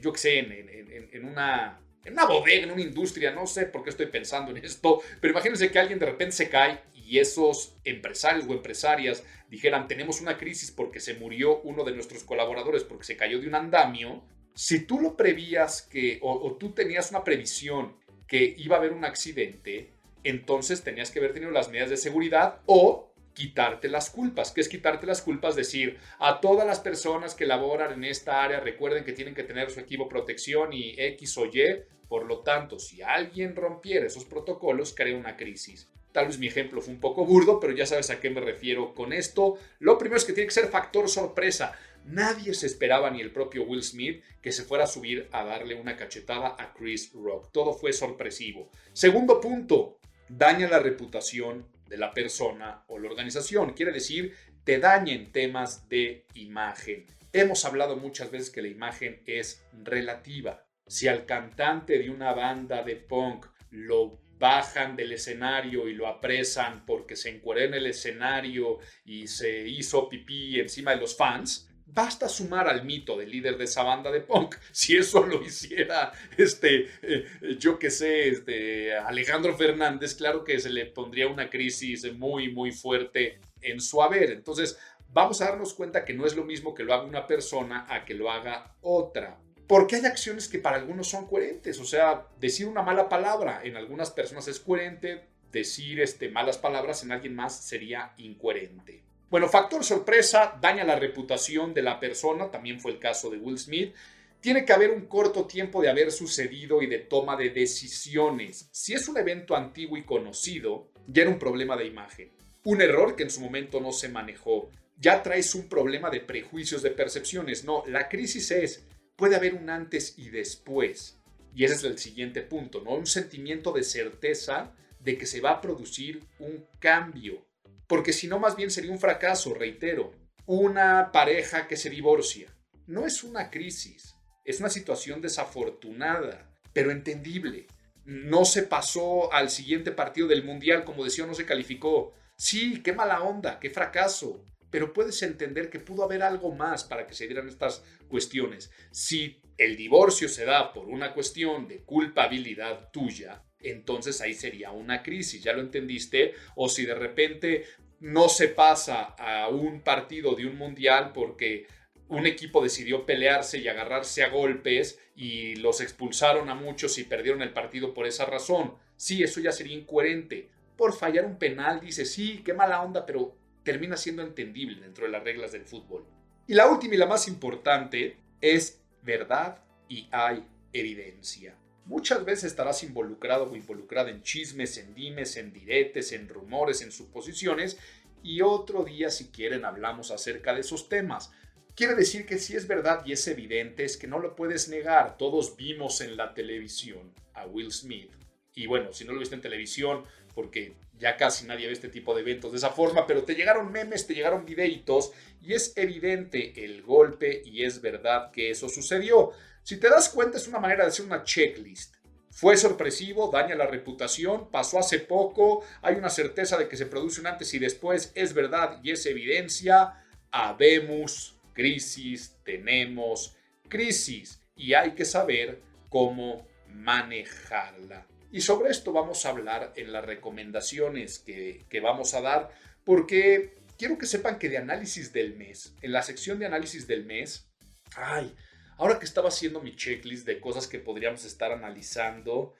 yo 0.01 0.13
qué 0.13 0.19
sé, 0.19 0.39
en, 0.39 1.25
una, 1.25 1.79
en 2.03 2.13
una 2.13 2.25
bodega, 2.25 2.63
en 2.63 2.71
una 2.71 2.81
industria, 2.81 3.31
no 3.31 3.45
sé 3.45 3.65
por 3.65 3.83
qué 3.83 3.89
estoy 3.89 4.07
pensando 4.07 4.51
en 4.51 4.63
esto, 4.63 5.01
pero 5.19 5.31
imagínense 5.31 5.71
que 5.71 5.79
alguien 5.79 5.99
de 5.99 6.05
repente 6.05 6.35
se 6.35 6.49
cae 6.49 6.79
y 6.93 7.19
esos 7.19 7.75
empresarios 7.83 8.45
o 8.47 8.53
empresarias 8.53 9.23
dijeran, 9.49 9.87
tenemos 9.87 10.21
una 10.21 10.37
crisis 10.37 10.71
porque 10.71 10.99
se 10.99 11.15
murió 11.15 11.59
uno 11.61 11.83
de 11.83 11.93
nuestros 11.93 12.23
colaboradores 12.23 12.83
porque 12.83 13.05
se 13.05 13.17
cayó 13.17 13.39
de 13.39 13.47
un 13.47 13.55
andamio, 13.55 14.23
si 14.53 14.85
tú 14.85 14.99
lo 14.99 15.15
prevías 15.15 15.81
que, 15.81 16.19
o, 16.21 16.31
o 16.31 16.55
tú 16.57 16.71
tenías 16.71 17.09
una 17.09 17.23
previsión 17.23 17.95
que 18.27 18.55
iba 18.57 18.75
a 18.75 18.79
haber 18.79 18.93
un 18.93 19.05
accidente, 19.05 19.91
entonces 20.23 20.83
tenías 20.83 21.11
que 21.11 21.19
haber 21.19 21.33
tenido 21.33 21.51
las 21.51 21.69
medidas 21.69 21.89
de 21.89 21.97
seguridad 21.97 22.59
o 22.65 23.08
quitarte 23.39 23.87
las 23.87 24.09
culpas. 24.09 24.51
¿Qué 24.51 24.59
es 24.59 24.67
quitarte 24.67 25.07
las 25.07 25.21
culpas? 25.21 25.55
Decir, 25.55 25.97
a 26.19 26.41
todas 26.41 26.67
las 26.67 26.81
personas 26.81 27.35
que 27.35 27.45
laboran 27.45 27.93
en 27.93 28.03
esta 28.03 28.43
área, 28.43 28.59
recuerden 28.59 29.05
que 29.05 29.13
tienen 29.13 29.33
que 29.33 29.43
tener 29.43 29.71
su 29.71 29.79
equipo 29.79 30.09
protección 30.09 30.73
y 30.73 30.95
X 30.97 31.37
o 31.37 31.45
Y. 31.45 31.85
Por 32.09 32.25
lo 32.25 32.39
tanto, 32.39 32.79
si 32.79 33.01
alguien 33.01 33.55
rompiera 33.55 34.05
esos 34.05 34.25
protocolos, 34.25 34.93
crea 34.93 35.15
una 35.15 35.37
crisis. 35.37 35.89
Tal 36.11 36.25
vez 36.25 36.37
mi 36.37 36.47
ejemplo 36.47 36.81
fue 36.81 36.93
un 36.93 36.99
poco 36.99 37.25
burdo, 37.25 37.61
pero 37.61 37.71
ya 37.71 37.85
sabes 37.85 38.09
a 38.09 38.19
qué 38.19 38.29
me 38.29 38.41
refiero 38.41 38.93
con 38.93 39.13
esto. 39.13 39.57
Lo 39.79 39.97
primero 39.97 40.17
es 40.17 40.25
que 40.25 40.33
tiene 40.33 40.47
que 40.47 40.53
ser 40.53 40.67
factor 40.67 41.07
sorpresa. 41.07 41.79
Nadie 42.03 42.53
se 42.55 42.65
esperaba, 42.65 43.09
ni 43.09 43.21
el 43.21 43.31
propio 43.31 43.63
Will 43.63 43.83
Smith, 43.83 44.21
que 44.41 44.51
se 44.51 44.63
fuera 44.63 44.83
a 44.83 44.87
subir 44.87 45.29
a 45.31 45.45
darle 45.45 45.75
una 45.75 45.95
cachetada 45.95 46.57
a 46.59 46.73
Chris 46.73 47.13
Rock. 47.13 47.51
Todo 47.53 47.73
fue 47.73 47.93
sorpresivo. 47.93 48.69
Segundo 48.91 49.39
punto, 49.39 49.99
daña 50.27 50.67
la 50.67 50.79
reputación 50.79 51.67
de 51.89 51.97
la 51.97 52.13
persona 52.13 52.83
o 52.87 52.97
la 52.97 53.09
organización. 53.09 53.73
Quiere 53.73 53.91
decir, 53.91 54.33
te 54.63 54.79
dañen 54.79 55.31
temas 55.31 55.89
de 55.89 56.25
imagen. 56.35 57.05
Hemos 57.33 57.65
hablado 57.65 57.97
muchas 57.97 58.31
veces 58.31 58.49
que 58.49 58.61
la 58.61 58.69
imagen 58.69 59.21
es 59.25 59.65
relativa. 59.73 60.65
Si 60.87 61.07
al 61.07 61.25
cantante 61.25 61.99
de 61.99 62.09
una 62.09 62.33
banda 62.33 62.83
de 62.83 62.95
punk 62.95 63.45
lo 63.71 64.21
bajan 64.39 64.95
del 64.95 65.11
escenario 65.11 65.87
y 65.87 65.93
lo 65.93 66.07
apresan 66.07 66.85
porque 66.85 67.15
se 67.15 67.29
encueró 67.29 67.61
en 67.61 67.73
el 67.73 67.85
escenario 67.85 68.79
y 69.03 69.27
se 69.27 69.67
hizo 69.67 70.07
pipí 70.07 70.59
encima 70.59 70.91
de 70.91 70.97
los 70.97 71.15
fans, 71.15 71.68
Basta 71.91 72.29
sumar 72.29 72.67
al 72.67 72.85
mito 72.85 73.17
del 73.17 73.31
líder 73.31 73.57
de 73.57 73.63
esa 73.63 73.83
banda 73.83 74.11
de 74.11 74.21
punk. 74.21 74.55
Si 74.71 74.95
eso 74.95 75.25
lo 75.25 75.41
hiciera, 75.41 76.11
este, 76.37 76.87
eh, 77.01 77.25
yo 77.57 77.79
que 77.79 77.89
sé, 77.89 78.29
este, 78.29 78.95
Alejandro 78.95 79.57
Fernández, 79.57 80.15
claro 80.15 80.43
que 80.43 80.59
se 80.59 80.69
le 80.69 80.85
pondría 80.85 81.27
una 81.27 81.49
crisis 81.49 82.11
muy, 82.13 82.51
muy 82.51 82.71
fuerte 82.71 83.39
en 83.61 83.81
su 83.81 84.01
haber. 84.01 84.31
Entonces, 84.31 84.77
vamos 85.11 85.41
a 85.41 85.45
darnos 85.45 85.73
cuenta 85.73 86.05
que 86.05 86.13
no 86.13 86.25
es 86.25 86.35
lo 86.35 86.43
mismo 86.43 86.73
que 86.73 86.83
lo 86.83 86.93
haga 86.93 87.03
una 87.03 87.27
persona 87.27 87.85
a 87.89 88.05
que 88.05 88.13
lo 88.13 88.31
haga 88.31 88.75
otra. 88.81 89.39
Porque 89.67 89.97
hay 89.97 90.05
acciones 90.05 90.47
que 90.47 90.59
para 90.59 90.77
algunos 90.77 91.07
son 91.07 91.27
coherentes. 91.27 91.79
O 91.79 91.85
sea, 91.85 92.27
decir 92.39 92.67
una 92.67 92.81
mala 92.81 93.09
palabra 93.09 93.61
en 93.63 93.77
algunas 93.77 94.11
personas 94.11 94.47
es 94.47 94.59
coherente, 94.59 95.25
decir 95.51 95.99
este, 96.01 96.29
malas 96.29 96.57
palabras 96.57 97.03
en 97.03 97.11
alguien 97.11 97.35
más 97.35 97.63
sería 97.63 98.13
incoherente. 98.17 99.03
Bueno, 99.29 99.47
factor 99.47 99.83
sorpresa 99.83 100.57
daña 100.59 100.83
la 100.83 100.95
reputación 100.95 101.71
de 101.75 101.83
la 101.83 101.99
persona, 101.99 102.49
también 102.49 102.79
fue 102.79 102.93
el 102.93 102.99
caso 102.99 103.29
de 103.29 103.37
Will 103.37 103.59
Smith. 103.59 103.93
Tiene 104.41 104.65
que 104.65 104.73
haber 104.73 104.89
un 104.89 105.05
corto 105.05 105.45
tiempo 105.45 105.83
de 105.83 105.89
haber 105.89 106.11
sucedido 106.11 106.81
y 106.81 106.87
de 106.87 106.97
toma 106.97 107.37
de 107.37 107.51
decisiones. 107.51 108.69
Si 108.71 108.93
es 108.93 109.07
un 109.07 109.17
evento 109.17 109.55
antiguo 109.55 109.97
y 109.97 110.03
conocido, 110.03 110.89
ya 111.05 111.21
era 111.21 111.31
un 111.31 111.37
problema 111.37 111.77
de 111.77 111.85
imagen. 111.85 112.31
Un 112.63 112.81
error 112.81 113.15
que 113.15 113.21
en 113.21 113.29
su 113.29 113.41
momento 113.41 113.79
no 113.79 113.91
se 113.91 114.09
manejó. 114.09 114.71
Ya 114.97 115.21
traes 115.21 115.53
un 115.53 115.69
problema 115.69 116.09
de 116.09 116.21
prejuicios, 116.21 116.81
de 116.81 116.89
percepciones. 116.89 117.63
No, 117.63 117.83
la 117.85 118.09
crisis 118.09 118.49
es, 118.49 118.83
puede 119.15 119.35
haber 119.35 119.53
un 119.53 119.69
antes 119.69 120.17
y 120.17 120.29
después. 120.29 121.19
Y 121.53 121.65
ese 121.65 121.75
es 121.75 121.83
el 121.83 121.99
siguiente 121.99 122.41
punto, 122.41 122.81
¿no? 122.81 122.95
Un 122.95 123.05
sentimiento 123.05 123.73
de 123.73 123.83
certeza 123.83 124.73
de 124.99 125.19
que 125.19 125.27
se 125.27 125.39
va 125.39 125.51
a 125.51 125.61
producir 125.61 126.23
un 126.39 126.65
cambio 126.79 127.47
porque 127.89 128.13
si 128.13 128.27
no 128.27 128.37
más 128.37 128.55
bien 128.55 128.69
sería 128.69 128.91
un 128.91 128.99
fracaso, 128.99 129.55
reitero. 129.55 130.13
Una 130.45 131.11
pareja 131.11 131.67
que 131.67 131.75
se 131.75 131.89
divorcia 131.89 132.55
no 132.85 133.05
es 133.05 133.23
una 133.23 133.49
crisis, 133.49 134.15
es 134.45 134.59
una 134.59 134.69
situación 134.69 135.21
desafortunada, 135.21 136.51
pero 136.71 136.91
entendible. 136.91 137.65
No 138.05 138.45
se 138.45 138.63
pasó 138.63 139.33
al 139.33 139.49
siguiente 139.49 139.91
partido 139.91 140.27
del 140.27 140.43
Mundial, 140.43 140.85
como 140.85 141.03
decía, 141.03 141.25
no 141.25 141.33
se 141.33 141.47
calificó. 141.47 142.13
Sí, 142.37 142.81
qué 142.83 142.93
mala 142.93 143.23
onda, 143.23 143.59
qué 143.59 143.71
fracaso, 143.71 144.45
pero 144.69 144.93
puedes 144.93 145.21
entender 145.23 145.71
que 145.71 145.79
pudo 145.79 146.03
haber 146.03 146.21
algo 146.21 146.53
más 146.53 146.83
para 146.83 147.07
que 147.07 147.15
se 147.15 147.25
dieran 147.25 147.47
estas 147.47 147.83
cuestiones. 148.07 148.69
Si 148.91 149.41
el 149.57 149.75
divorcio 149.75 150.29
se 150.29 150.45
da 150.45 150.73
por 150.73 150.85
una 150.85 151.13
cuestión 151.15 151.67
de 151.67 151.83
culpabilidad 151.83 152.91
tuya, 152.91 153.43
entonces 153.61 154.21
ahí 154.21 154.33
sería 154.33 154.71
una 154.71 155.03
crisis, 155.03 155.43
¿ya 155.43 155.53
lo 155.53 155.61
entendiste? 155.61 156.33
O 156.55 156.69
si 156.69 156.85
de 156.85 156.95
repente 156.95 157.65
no 157.99 158.29
se 158.29 158.47
pasa 158.47 159.15
a 159.17 159.49
un 159.49 159.81
partido 159.81 160.35
de 160.35 160.45
un 160.45 160.57
mundial 160.57 161.11
porque 161.13 161.67
un 162.07 162.25
equipo 162.25 162.63
decidió 162.63 163.05
pelearse 163.05 163.59
y 163.59 163.67
agarrarse 163.67 164.23
a 164.23 164.29
golpes 164.29 164.99
y 165.15 165.55
los 165.55 165.79
expulsaron 165.79 166.49
a 166.49 166.55
muchos 166.55 166.97
y 166.97 167.03
perdieron 167.03 167.41
el 167.41 167.53
partido 167.53 167.93
por 167.93 168.07
esa 168.07 168.25
razón. 168.25 168.73
Sí, 168.95 169.21
eso 169.23 169.39
ya 169.39 169.51
sería 169.51 169.77
incoherente. 169.77 170.49
Por 170.75 170.93
fallar 170.93 171.25
un 171.25 171.37
penal 171.37 171.79
dice, 171.81 172.05
sí, 172.05 172.41
qué 172.43 172.53
mala 172.53 172.81
onda, 172.81 173.05
pero 173.05 173.35
termina 173.63 173.95
siendo 173.95 174.23
entendible 174.23 174.81
dentro 174.81 175.05
de 175.05 175.11
las 175.11 175.23
reglas 175.23 175.51
del 175.51 175.65
fútbol. 175.65 176.05
Y 176.47 176.55
la 176.55 176.67
última 176.67 176.95
y 176.95 176.97
la 176.97 177.05
más 177.05 177.27
importante 177.27 178.17
es 178.41 178.81
verdad 179.03 179.63
y 179.87 180.07
hay 180.11 180.43
evidencia. 180.73 181.55
Muchas 181.89 182.23
veces 182.23 182.43
estarás 182.43 182.83
involucrado 182.83 183.49
o 183.49 183.55
involucrada 183.55 184.11
en 184.11 184.21
chismes, 184.21 184.77
en 184.77 184.93
dimes, 184.93 185.37
en 185.37 185.51
diretes, 185.51 186.11
en 186.11 186.29
rumores, 186.29 186.83
en 186.83 186.91
suposiciones 186.91 187.79
y 188.21 188.41
otro 188.41 188.83
día 188.83 189.09
si 189.09 189.29
quieren 189.29 189.65
hablamos 189.65 190.11
acerca 190.11 190.53
de 190.53 190.59
esos 190.59 190.87
temas. 190.87 191.31
Quiere 191.73 191.95
decir 191.95 192.27
que 192.27 192.37
si 192.37 192.55
es 192.55 192.67
verdad 192.67 193.03
y 193.07 193.13
es 193.13 193.27
evidente 193.27 193.85
es 193.85 193.97
que 193.97 194.05
no 194.05 194.19
lo 194.19 194.35
puedes 194.35 194.69
negar. 194.69 195.17
Todos 195.17 195.57
vimos 195.57 195.99
en 196.01 196.15
la 196.15 196.35
televisión 196.35 197.11
a 197.33 197.47
Will 197.47 197.71
Smith. 197.71 198.11
Y 198.53 198.67
bueno, 198.67 198.93
si 198.93 199.03
no 199.03 199.13
lo 199.13 199.19
viste 199.19 199.33
en 199.33 199.41
televisión, 199.41 200.03
porque 200.35 200.75
ya 200.99 201.17
casi 201.17 201.47
nadie 201.47 201.65
ve 201.65 201.73
este 201.73 201.89
tipo 201.89 202.13
de 202.13 202.21
eventos 202.21 202.51
de 202.51 202.59
esa 202.59 202.69
forma, 202.69 203.07
pero 203.07 203.23
te 203.23 203.33
llegaron 203.33 203.71
memes, 203.71 204.05
te 204.05 204.13
llegaron 204.13 204.45
videitos 204.45 205.11
y 205.41 205.53
es 205.53 205.73
evidente 205.75 206.65
el 206.65 206.83
golpe 206.83 207.41
y 207.43 207.63
es 207.63 207.81
verdad 207.81 208.29
que 208.29 208.51
eso 208.51 208.69
sucedió. 208.69 209.31
Si 209.69 209.77
te 209.77 209.87
das 209.87 210.09
cuenta 210.09 210.39
es 210.39 210.47
una 210.47 210.57
manera 210.57 210.83
de 210.83 210.89
hacer 210.89 211.05
una 211.05 211.23
checklist. 211.23 211.93
Fue 212.31 212.57
sorpresivo, 212.57 213.29
daña 213.31 213.53
la 213.53 213.67
reputación, 213.67 214.49
pasó 214.49 214.79
hace 214.79 214.97
poco, 214.97 215.63
hay 215.83 215.93
una 215.93 216.09
certeza 216.09 216.57
de 216.57 216.67
que 216.67 216.75
se 216.75 216.87
produce 216.87 217.21
un 217.21 217.27
antes 217.27 217.53
y 217.53 217.59
después, 217.59 218.11
es 218.15 218.33
verdad 218.33 218.79
y 218.81 218.89
es 218.89 219.05
evidencia, 219.05 220.03
habemos 220.31 221.37
crisis, 221.53 222.35
tenemos 222.43 223.35
crisis 223.67 224.41
y 224.55 224.73
hay 224.73 224.95
que 224.95 225.05
saber 225.05 225.61
cómo 225.89 226.47
manejarla. 226.73 228.07
Y 228.31 228.41
sobre 228.41 228.71
esto 228.71 228.91
vamos 228.91 229.23
a 229.23 229.29
hablar 229.29 229.73
en 229.75 229.91
las 229.91 230.03
recomendaciones 230.03 231.19
que, 231.19 231.67
que, 231.69 231.79
vamos 231.79 232.15
a 232.15 232.21
dar, 232.21 232.49
porque 232.83 233.59
quiero 233.77 233.99
que 233.99 234.07
sepan 234.07 234.39
que 234.39 234.49
de 234.49 234.57
análisis 234.57 235.13
del 235.13 235.35
mes, 235.35 235.75
en 235.83 235.91
la 235.91 236.01
sección 236.01 236.39
de 236.39 236.47
análisis 236.47 236.87
del 236.87 237.05
mes, 237.05 237.47
ay, 237.95 238.35
ahora 238.79 238.97
que 238.97 239.05
estaba 239.05 239.27
haciendo 239.27 239.61
mi 239.61 239.75
checklist 239.75 240.25
de 240.25 240.39
cosas 240.39 240.67
que 240.67 240.79
podríamos 240.79 241.25
estar 241.25 241.51
analizando, 241.51 242.55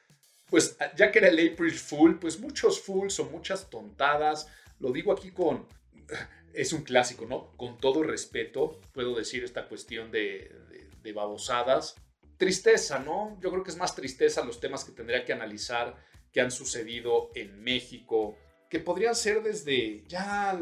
pues 0.49 0.77
ya 0.95 1.11
que 1.11 1.19
era 1.19 1.29
el 1.29 1.53
April 1.53 1.73
Fool, 1.73 2.19
pues 2.19 2.39
muchos 2.39 2.81
fools 2.81 3.19
o 3.19 3.25
muchas 3.25 3.69
tontadas, 3.69 4.47
lo 4.79 4.91
digo 4.91 5.11
aquí 5.11 5.31
con, 5.31 5.65
es 6.53 6.73
un 6.73 6.83
clásico, 6.83 7.25
¿no? 7.25 7.55
Con 7.57 7.77
todo 7.79 8.03
respeto, 8.03 8.79
puedo 8.93 9.15
decir 9.15 9.43
esta 9.43 9.67
cuestión 9.67 10.11
de, 10.11 10.51
de, 10.69 10.89
de 11.01 11.13
babosadas, 11.13 11.95
tristeza, 12.37 12.99
¿no? 12.99 13.39
Yo 13.41 13.49
creo 13.49 13.63
que 13.63 13.71
es 13.71 13.77
más 13.77 13.95
tristeza 13.95 14.43
los 14.43 14.59
temas 14.59 14.83
que 14.83 14.91
tendría 14.91 15.23
que 15.23 15.33
analizar 15.33 15.95
que 16.33 16.41
han 16.41 16.51
sucedido 16.51 17.31
en 17.33 17.63
México, 17.63 18.37
que 18.69 18.79
podrían 18.79 19.15
ser 19.15 19.41
desde, 19.41 20.03
ya, 20.07 20.59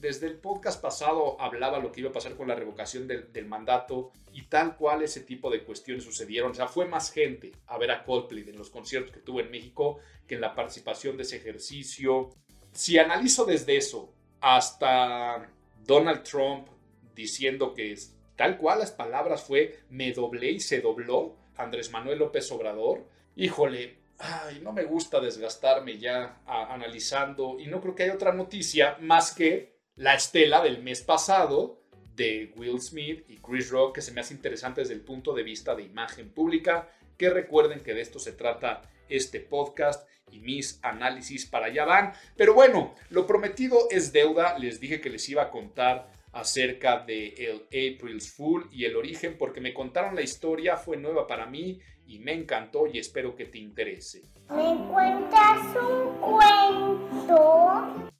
desde 0.00 0.26
el 0.26 0.36
podcast 0.36 0.80
pasado 0.80 1.40
hablaba 1.40 1.78
lo 1.78 1.90
que 1.90 2.00
iba 2.00 2.10
a 2.10 2.12
pasar 2.12 2.36
con 2.36 2.48
la 2.48 2.54
revocación 2.54 3.08
del, 3.08 3.32
del, 3.32 3.46
mandato 3.46 4.12
y 4.32 4.42
tal 4.42 4.76
cual 4.76 5.02
ese 5.02 5.20
tipo 5.20 5.50
de 5.50 5.64
cuestiones 5.64 6.04
sucedieron. 6.04 6.50
O 6.50 6.54
sea, 6.54 6.68
fue 6.68 6.86
más 6.86 7.10
gente 7.10 7.52
a 7.66 7.78
ver 7.78 7.90
a 7.90 8.04
Coldplay 8.04 8.48
en 8.48 8.58
los 8.58 8.70
conciertos 8.70 9.10
que 9.10 9.20
tuvo 9.20 9.40
en 9.40 9.50
México 9.50 9.98
que 10.26 10.34
en 10.34 10.42
la 10.42 10.54
participación 10.54 11.16
de 11.16 11.22
ese 11.22 11.36
ejercicio. 11.36 12.30
Si 12.72 12.98
analizo 12.98 13.46
desde 13.46 13.76
eso 13.76 14.12
hasta 14.40 15.50
Donald 15.84 16.22
Trump 16.22 16.68
diciendo 17.14 17.72
que 17.72 17.92
es 17.92 18.16
Tal 18.36 18.58
cual 18.58 18.80
las 18.80 18.92
palabras 18.92 19.42
fue 19.42 19.80
me 19.88 20.12
doblé 20.12 20.52
y 20.52 20.60
se 20.60 20.80
dobló 20.80 21.36
Andrés 21.56 21.90
Manuel 21.90 22.18
López 22.18 22.50
Obrador. 22.52 23.08
Híjole, 23.34 23.96
ay, 24.18 24.60
no 24.62 24.72
me 24.72 24.84
gusta 24.84 25.20
desgastarme 25.20 25.98
ya 25.98 26.40
analizando 26.46 27.58
y 27.58 27.66
no 27.66 27.80
creo 27.80 27.94
que 27.94 28.04
haya 28.04 28.14
otra 28.14 28.32
noticia 28.32 28.96
más 29.00 29.34
que 29.34 29.76
la 29.96 30.14
estela 30.14 30.62
del 30.62 30.82
mes 30.82 31.02
pasado 31.02 31.82
de 32.14 32.52
Will 32.56 32.80
Smith 32.80 33.24
y 33.28 33.36
Chris 33.38 33.70
Rock 33.70 33.96
que 33.96 34.02
se 34.02 34.12
me 34.12 34.20
hace 34.20 34.34
interesante 34.34 34.80
desde 34.80 34.94
el 34.94 35.02
punto 35.02 35.34
de 35.34 35.42
vista 35.42 35.74
de 35.74 35.82
imagen 35.82 36.30
pública, 36.30 36.88
que 37.16 37.30
recuerden 37.30 37.80
que 37.80 37.94
de 37.94 38.00
esto 38.00 38.18
se 38.18 38.32
trata 38.32 38.82
este 39.08 39.40
podcast 39.40 40.08
y 40.30 40.40
mis 40.40 40.80
análisis 40.82 41.46
para 41.46 41.66
allá 41.66 41.84
van. 41.84 42.12
Pero 42.36 42.54
bueno, 42.54 42.94
lo 43.10 43.26
prometido 43.26 43.88
es 43.90 44.12
deuda, 44.12 44.58
les 44.58 44.80
dije 44.80 45.00
que 45.00 45.10
les 45.10 45.28
iba 45.28 45.42
a 45.42 45.50
contar 45.50 46.10
acerca 46.32 46.98
de 46.98 47.28
el 47.28 47.62
April's 47.68 48.30
Fool 48.32 48.68
y 48.70 48.84
el 48.84 48.96
origen 48.96 49.38
porque 49.38 49.60
me 49.60 49.72
contaron 49.72 50.14
la 50.14 50.22
historia, 50.22 50.76
fue 50.76 50.96
nueva 50.96 51.26
para 51.26 51.46
mí 51.46 51.80
y 52.06 52.18
me 52.18 52.32
encantó 52.32 52.86
y 52.86 52.98
espero 52.98 53.34
que 53.34 53.46
te 53.46 53.58
interese. 53.58 54.22
¿Me 54.50 54.88
cuentas 54.88 55.76
un 55.76 56.18
cuento? 56.20 58.10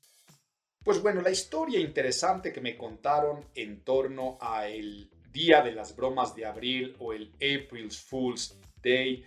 Pues 0.85 1.03
bueno, 1.03 1.21
la 1.21 1.31
historia 1.31 1.81
interesante 1.81 2.53
que 2.53 2.61
me 2.61 2.77
contaron 2.77 3.45
en 3.55 3.81
torno 3.83 4.39
a 4.41 4.69
el 4.69 5.11
Día 5.33 5.61
de 5.61 5.73
las 5.73 5.95
Bromas 5.95 6.35
de 6.35 6.47
Abril 6.47 6.97
o 6.99 7.13
el 7.13 7.33
April's 7.35 7.99
Fool's 7.99 8.59
Day, 8.83 9.25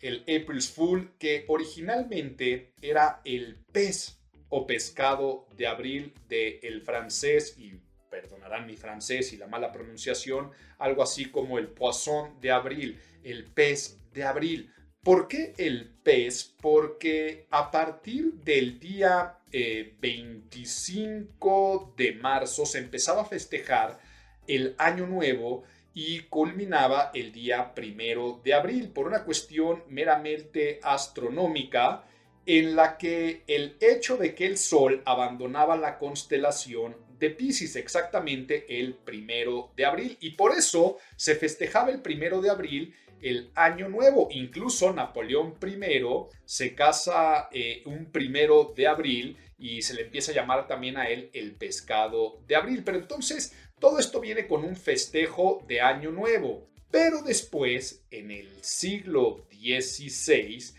el 0.00 0.20
April's 0.22 0.70
Fool 0.70 1.14
que 1.18 1.44
originalmente 1.48 2.72
era 2.80 3.20
el 3.24 3.56
pez 3.72 4.18
o 4.50 4.66
pescado 4.66 5.46
de 5.56 5.66
abril 5.66 6.14
del 6.28 6.60
el 6.62 6.82
francés 6.82 7.58
y 7.58 7.72
perdonarán 8.10 8.66
mi 8.66 8.76
francés 8.76 9.32
y 9.32 9.36
la 9.36 9.46
mala 9.46 9.72
pronunciación, 9.72 10.50
algo 10.78 11.02
así 11.02 11.26
como 11.26 11.58
el 11.58 11.68
poisson 11.68 12.40
de 12.40 12.50
abril, 12.50 13.00
el 13.22 13.44
pez 13.44 13.98
de 14.12 14.24
abril. 14.24 14.72
¿Por 15.02 15.28
qué 15.28 15.54
el 15.56 15.88
pez? 16.02 16.54
Porque 16.60 17.46
a 17.50 17.70
partir 17.70 18.34
del 18.34 18.78
día 18.78 19.38
eh, 19.52 19.94
25 20.00 21.94
de 21.96 22.12
marzo 22.12 22.66
se 22.66 22.78
empezaba 22.78 23.22
a 23.22 23.26
festejar 23.26 23.98
el 24.46 24.74
año 24.78 25.06
nuevo 25.06 25.64
y 25.94 26.20
culminaba 26.20 27.10
el 27.14 27.32
día 27.32 27.74
primero 27.74 28.40
de 28.44 28.54
abril 28.54 28.90
por 28.90 29.06
una 29.06 29.24
cuestión 29.24 29.82
meramente 29.88 30.80
astronómica 30.82 32.04
en 32.46 32.76
la 32.76 32.96
que 32.96 33.42
el 33.46 33.76
hecho 33.80 34.16
de 34.16 34.34
que 34.34 34.46
el 34.46 34.58
Sol 34.58 35.02
abandonaba 35.04 35.76
la 35.76 35.98
constelación 35.98 36.96
de 37.18 37.30
Pisces, 37.30 37.76
exactamente 37.76 38.80
el 38.80 38.94
primero 38.94 39.72
de 39.76 39.84
abril. 39.84 40.16
Y 40.20 40.30
por 40.30 40.52
eso 40.52 40.98
se 41.16 41.34
festejaba 41.34 41.90
el 41.90 42.00
primero 42.00 42.40
de 42.40 42.50
abril 42.50 42.94
el 43.22 43.50
año 43.54 43.88
nuevo. 43.88 44.28
Incluso 44.30 44.92
Napoleón 44.92 45.54
I 45.62 46.00
se 46.44 46.74
casa 46.74 47.48
eh, 47.52 47.82
un 47.86 48.06
primero 48.06 48.72
de 48.76 48.86
abril 48.86 49.36
y 49.58 49.82
se 49.82 49.94
le 49.94 50.02
empieza 50.02 50.32
a 50.32 50.34
llamar 50.34 50.66
también 50.66 50.96
a 50.96 51.08
él 51.08 51.30
el 51.32 51.54
pescado 51.54 52.40
de 52.46 52.56
abril. 52.56 52.82
Pero 52.84 52.98
entonces 52.98 53.54
todo 53.78 53.98
esto 53.98 54.20
viene 54.20 54.46
con 54.46 54.64
un 54.64 54.76
festejo 54.76 55.64
de 55.66 55.80
año 55.80 56.10
nuevo. 56.10 56.68
Pero 56.90 57.20
después, 57.22 58.02
en 58.10 58.30
el 58.30 58.48
siglo 58.62 59.46
XVI, 59.50 60.72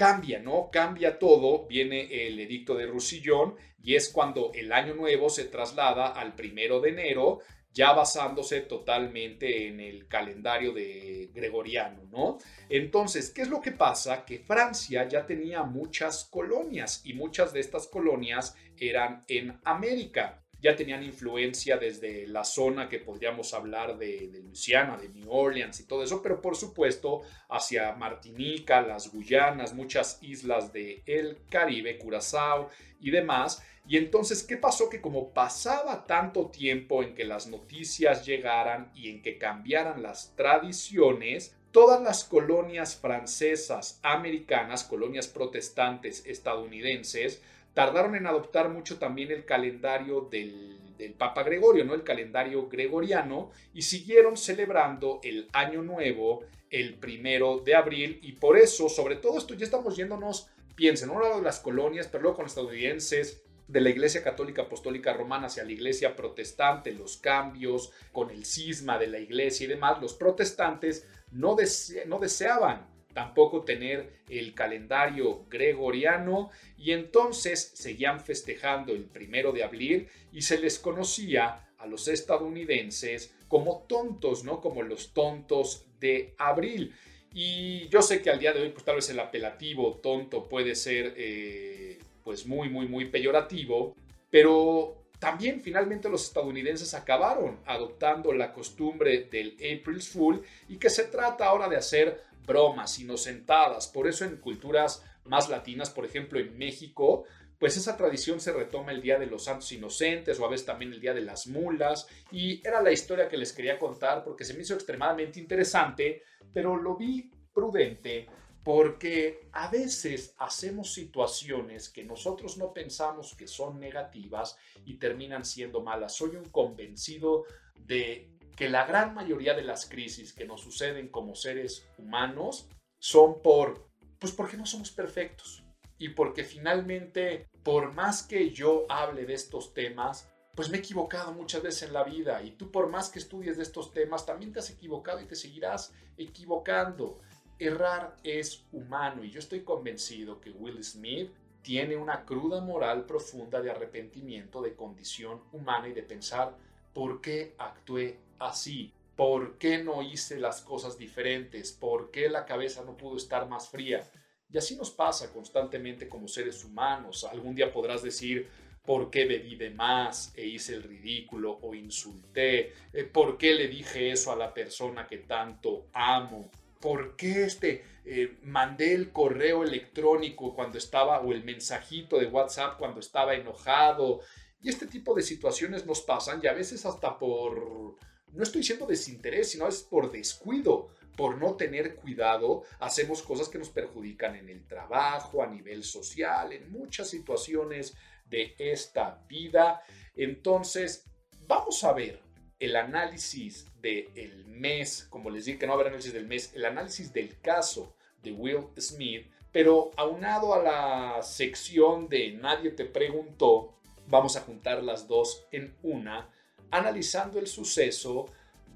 cambia, 0.00 0.38
¿no? 0.38 0.70
Cambia 0.72 1.18
todo, 1.18 1.66
viene 1.66 2.26
el 2.26 2.40
edicto 2.40 2.74
de 2.74 2.86
Rusillón 2.86 3.56
y 3.82 3.96
es 3.96 4.08
cuando 4.08 4.50
el 4.54 4.72
año 4.72 4.94
nuevo 4.94 5.28
se 5.28 5.44
traslada 5.44 6.06
al 6.06 6.34
primero 6.34 6.80
de 6.80 6.88
enero, 6.88 7.40
ya 7.74 7.92
basándose 7.92 8.62
totalmente 8.62 9.66
en 9.66 9.78
el 9.78 10.08
calendario 10.08 10.72
de 10.72 11.30
gregoriano, 11.34 12.04
¿no? 12.10 12.38
Entonces, 12.70 13.28
¿qué 13.28 13.42
es 13.42 13.50
lo 13.50 13.60
que 13.60 13.72
pasa? 13.72 14.24
Que 14.24 14.38
Francia 14.38 15.06
ya 15.06 15.26
tenía 15.26 15.64
muchas 15.64 16.24
colonias 16.24 17.02
y 17.04 17.12
muchas 17.12 17.52
de 17.52 17.60
estas 17.60 17.86
colonias 17.86 18.56
eran 18.78 19.26
en 19.28 19.60
América 19.64 20.42
ya 20.60 20.76
tenían 20.76 21.02
influencia 21.02 21.76
desde 21.76 22.26
la 22.26 22.44
zona 22.44 22.88
que 22.88 22.98
podríamos 22.98 23.54
hablar 23.54 23.96
de, 23.96 24.28
de, 24.28 24.40
Luisiana, 24.40 24.96
de 24.96 25.08
New 25.08 25.30
Orleans 25.30 25.80
y 25.80 25.86
todo 25.86 26.02
eso, 26.02 26.22
pero 26.22 26.40
por 26.40 26.56
supuesto 26.56 27.22
hacia 27.48 27.92
Martinica, 27.92 28.80
las 28.82 29.12
Guyanas, 29.12 29.74
muchas 29.74 30.18
islas 30.22 30.72
del 30.72 31.02
el 31.06 31.38
Caribe, 31.48 31.98
Curazao 31.98 32.68
y 33.00 33.10
demás. 33.10 33.62
Y 33.86 33.96
entonces, 33.96 34.42
¿qué 34.42 34.56
pasó? 34.56 34.88
Que 34.88 35.00
como 35.00 35.32
pasaba 35.32 36.06
tanto 36.06 36.46
tiempo 36.50 37.02
en 37.02 37.14
que 37.14 37.24
las 37.24 37.46
noticias 37.46 38.24
llegaran 38.24 38.92
y 38.94 39.10
en 39.10 39.22
que 39.22 39.38
cambiaran 39.38 40.02
las 40.02 40.36
tradiciones, 40.36 41.56
todas 41.72 42.00
las 42.00 42.24
colonias 42.24 42.96
francesas, 42.96 43.98
americanas, 44.02 44.84
colonias 44.84 45.28
protestantes 45.28 46.24
estadounidenses, 46.26 47.42
tardaron 47.74 48.14
en 48.14 48.26
adoptar 48.26 48.68
mucho 48.68 48.98
también 48.98 49.30
el 49.30 49.44
calendario 49.44 50.28
del, 50.30 50.78
Papa 51.16 51.44
Gregorio, 51.44 51.84
¿no? 51.84 51.94
El 51.94 52.02
calendario 52.02 52.68
gregoriano, 52.68 53.50
y 53.72 53.82
siguieron 53.82 54.36
celebrando 54.36 55.20
el 55.22 55.48
Año 55.52 55.82
Nuevo 55.82 56.44
el 56.68 56.94
primero 56.94 57.58
de 57.58 57.74
abril, 57.74 58.18
y 58.22 58.32
por 58.32 58.58
eso, 58.58 58.88
sobre 58.88 59.16
todo 59.16 59.38
esto, 59.38 59.54
ya 59.54 59.64
estamos 59.64 59.96
yéndonos, 59.96 60.48
piensen, 60.76 61.08
no 61.08 61.36
de 61.36 61.42
las 61.42 61.58
colonias, 61.60 62.06
pero 62.06 62.22
luego 62.22 62.36
con 62.36 62.44
los 62.44 62.52
estadounidenses, 62.52 63.42
de 63.66 63.80
la 63.80 63.90
Iglesia 63.90 64.22
Católica 64.24 64.62
Apostólica 64.62 65.12
Romana 65.12 65.46
hacia 65.46 65.64
la 65.64 65.70
Iglesia 65.72 66.16
Protestante, 66.16 66.92
los 66.92 67.16
cambios 67.16 67.92
con 68.12 68.30
el 68.30 68.44
cisma 68.44 68.98
de 68.98 69.06
la 69.06 69.20
Iglesia 69.20 69.64
y 69.64 69.68
demás, 69.68 70.00
los 70.00 70.14
protestantes 70.14 71.06
no, 71.30 71.56
dese- 71.56 72.04
no 72.06 72.18
deseaban 72.18 72.88
tampoco 73.12 73.62
tener 73.62 74.20
el 74.28 74.54
calendario 74.54 75.44
gregoriano 75.48 76.50
y 76.78 76.92
entonces 76.92 77.72
seguían 77.74 78.20
festejando 78.20 78.92
el 78.92 79.04
primero 79.04 79.52
de 79.52 79.64
abril 79.64 80.08
y 80.32 80.42
se 80.42 80.58
les 80.58 80.78
conocía 80.78 81.68
a 81.78 81.86
los 81.86 82.08
estadounidenses 82.08 83.34
como 83.48 83.84
tontos, 83.88 84.44
¿no? 84.44 84.60
Como 84.60 84.82
los 84.82 85.12
tontos 85.12 85.86
de 85.98 86.34
abril. 86.38 86.94
Y 87.32 87.88
yo 87.88 88.02
sé 88.02 88.22
que 88.22 88.30
al 88.30 88.38
día 88.38 88.52
de 88.52 88.60
hoy, 88.60 88.70
pues 88.70 88.84
tal 88.84 88.96
vez 88.96 89.08
el 89.10 89.20
apelativo 89.20 89.96
tonto 90.02 90.48
puede 90.48 90.74
ser, 90.74 91.14
eh, 91.16 91.98
pues 92.24 92.46
muy, 92.46 92.68
muy, 92.68 92.86
muy 92.86 93.06
peyorativo, 93.06 93.94
pero 94.30 95.00
también 95.20 95.60
finalmente 95.60 96.08
los 96.08 96.24
estadounidenses 96.24 96.94
acabaron 96.94 97.60
adoptando 97.66 98.32
la 98.32 98.52
costumbre 98.52 99.28
del 99.30 99.54
April's 99.56 100.08
Fool 100.08 100.42
y 100.68 100.76
que 100.78 100.90
se 100.90 101.04
trata 101.04 101.46
ahora 101.46 101.68
de 101.68 101.76
hacer 101.76 102.24
bromas 102.50 102.98
inocentadas. 102.98 103.86
Por 103.86 104.08
eso 104.08 104.24
en 104.24 104.38
culturas 104.38 105.04
más 105.24 105.48
latinas, 105.48 105.90
por 105.90 106.04
ejemplo 106.04 106.40
en 106.40 106.58
México, 106.58 107.24
pues 107.60 107.76
esa 107.76 107.96
tradición 107.96 108.40
se 108.40 108.52
retoma 108.52 108.90
el 108.90 109.02
Día 109.02 109.20
de 109.20 109.26
los 109.26 109.44
Santos 109.44 109.70
Inocentes 109.70 110.40
o 110.40 110.46
a 110.46 110.50
veces 110.50 110.66
también 110.66 110.92
el 110.92 111.00
Día 111.00 111.14
de 111.14 111.20
las 111.20 111.46
Mulas. 111.46 112.08
Y 112.32 112.66
era 112.66 112.82
la 112.82 112.90
historia 112.90 113.28
que 113.28 113.36
les 113.36 113.52
quería 113.52 113.78
contar 113.78 114.24
porque 114.24 114.44
se 114.44 114.54
me 114.54 114.62
hizo 114.62 114.74
extremadamente 114.74 115.38
interesante, 115.38 116.22
pero 116.52 116.76
lo 116.76 116.96
vi 116.96 117.30
prudente 117.52 118.26
porque 118.64 119.48
a 119.52 119.70
veces 119.70 120.34
hacemos 120.38 120.92
situaciones 120.92 121.88
que 121.88 122.02
nosotros 122.02 122.58
no 122.58 122.72
pensamos 122.72 123.36
que 123.36 123.46
son 123.46 123.78
negativas 123.78 124.56
y 124.84 124.94
terminan 124.94 125.44
siendo 125.44 125.82
malas. 125.82 126.16
Soy 126.16 126.30
un 126.36 126.46
convencido 126.46 127.44
de 127.76 128.39
que 128.60 128.68
la 128.68 128.84
gran 128.84 129.14
mayoría 129.14 129.54
de 129.54 129.62
las 129.62 129.88
crisis 129.88 130.34
que 130.34 130.44
nos 130.44 130.60
suceden 130.60 131.08
como 131.08 131.34
seres 131.34 131.88
humanos 131.96 132.68
son 132.98 133.40
por, 133.40 133.88
pues 134.18 134.32
porque 134.32 134.58
no 134.58 134.66
somos 134.66 134.90
perfectos. 134.90 135.64
Y 135.96 136.10
porque 136.10 136.44
finalmente, 136.44 137.48
por 137.62 137.94
más 137.94 138.22
que 138.22 138.50
yo 138.50 138.84
hable 138.90 139.24
de 139.24 139.32
estos 139.32 139.72
temas, 139.72 140.28
pues 140.54 140.68
me 140.68 140.76
he 140.76 140.80
equivocado 140.80 141.32
muchas 141.32 141.62
veces 141.62 141.84
en 141.84 141.94
la 141.94 142.04
vida. 142.04 142.42
Y 142.42 142.50
tú 142.50 142.70
por 142.70 142.90
más 142.90 143.08
que 143.08 143.20
estudies 143.20 143.56
de 143.56 143.62
estos 143.62 143.94
temas, 143.94 144.26
también 144.26 144.52
te 144.52 144.58
has 144.58 144.68
equivocado 144.68 145.22
y 145.22 145.24
te 145.24 145.36
seguirás 145.36 145.94
equivocando. 146.18 147.18
Errar 147.58 148.14
es 148.24 148.66
humano. 148.72 149.24
Y 149.24 149.30
yo 149.30 149.38
estoy 149.38 149.64
convencido 149.64 150.38
que 150.38 150.50
Will 150.50 150.84
Smith 150.84 151.32
tiene 151.62 151.96
una 151.96 152.26
cruda 152.26 152.60
moral 152.60 153.06
profunda 153.06 153.62
de 153.62 153.70
arrepentimiento 153.70 154.60
de 154.60 154.74
condición 154.74 155.40
humana 155.50 155.88
y 155.88 155.94
de 155.94 156.02
pensar 156.02 156.58
por 156.92 157.20
qué 157.20 157.54
actué 157.58 158.18
así, 158.38 158.92
por 159.16 159.58
qué 159.58 159.82
no 159.82 160.02
hice 160.02 160.38
las 160.38 160.62
cosas 160.62 160.96
diferentes, 160.96 161.72
por 161.72 162.10
qué 162.10 162.28
la 162.28 162.46
cabeza 162.46 162.82
no 162.84 162.96
pudo 162.96 163.16
estar 163.16 163.48
más 163.48 163.68
fría. 163.68 164.08
Y 164.52 164.58
así 164.58 164.76
nos 164.76 164.90
pasa 164.90 165.32
constantemente 165.32 166.08
como 166.08 166.26
seres 166.26 166.64
humanos. 166.64 167.24
Algún 167.24 167.54
día 167.54 167.72
podrás 167.72 168.02
decir, 168.02 168.48
¿por 168.84 169.10
qué 169.10 169.26
bebí 169.26 169.56
de 169.56 169.70
más 169.70 170.32
e 170.36 170.46
hice 170.46 170.74
el 170.74 170.82
ridículo 170.82 171.58
o 171.62 171.74
insulté? 171.74 172.72
Eh, 172.92 173.04
¿Por 173.04 173.38
qué 173.38 173.54
le 173.54 173.68
dije 173.68 174.10
eso 174.10 174.32
a 174.32 174.36
la 174.36 174.52
persona 174.52 175.06
que 175.06 175.18
tanto 175.18 175.86
amo? 175.92 176.50
¿Por 176.80 177.14
qué 177.14 177.44
este, 177.44 177.84
eh, 178.06 178.38
mandé 178.42 178.94
el 178.94 179.12
correo 179.12 179.62
electrónico 179.62 180.54
cuando 180.54 180.78
estaba, 180.78 181.20
o 181.20 181.30
el 181.32 181.44
mensajito 181.44 182.18
de 182.18 182.26
WhatsApp 182.26 182.78
cuando 182.78 183.00
estaba 183.00 183.34
enojado? 183.34 184.20
Y 184.62 184.68
este 184.68 184.86
tipo 184.86 185.14
de 185.14 185.22
situaciones 185.22 185.86
nos 185.86 186.02
pasan 186.02 186.40
y 186.42 186.46
a 186.46 186.52
veces 186.52 186.84
hasta 186.84 187.18
por, 187.18 187.96
no 188.32 188.42
estoy 188.42 188.60
diciendo 188.60 188.86
desinterés, 188.86 189.50
sino 189.50 189.66
es 189.66 189.82
por 189.82 190.12
descuido, 190.12 190.88
por 191.16 191.38
no 191.38 191.54
tener 191.54 191.96
cuidado, 191.96 192.64
hacemos 192.78 193.22
cosas 193.22 193.48
que 193.48 193.58
nos 193.58 193.70
perjudican 193.70 194.36
en 194.36 194.48
el 194.48 194.66
trabajo, 194.66 195.42
a 195.42 195.46
nivel 195.46 195.84
social, 195.84 196.52
en 196.52 196.70
muchas 196.70 197.10
situaciones 197.10 197.94
de 198.28 198.54
esta 198.58 199.22
vida. 199.28 199.82
Entonces, 200.14 201.04
vamos 201.46 201.82
a 201.84 201.92
ver 201.92 202.20
el 202.58 202.76
análisis 202.76 203.66
del 203.80 204.44
mes, 204.46 205.06
como 205.10 205.30
les 205.30 205.46
dije 205.46 205.58
que 205.58 205.66
no 205.66 205.72
haber 205.72 205.88
análisis 205.88 206.12
del 206.12 206.26
mes, 206.26 206.52
el 206.54 206.64
análisis 206.64 207.12
del 207.12 207.40
caso 207.40 207.94
de 208.22 208.32
Will 208.32 208.66
Smith, 208.78 209.26
pero 209.50 209.90
aunado 209.96 210.54
a 210.54 210.62
la 210.62 211.22
sección 211.22 212.08
de 212.08 212.32
Nadie 212.32 212.70
te 212.70 212.84
preguntó, 212.84 213.79
vamos 214.10 214.36
a 214.36 214.40
juntar 214.40 214.82
las 214.82 215.06
dos 215.08 215.46
en 215.52 215.74
una, 215.82 216.28
analizando 216.70 217.38
el 217.38 217.46
suceso 217.46 218.26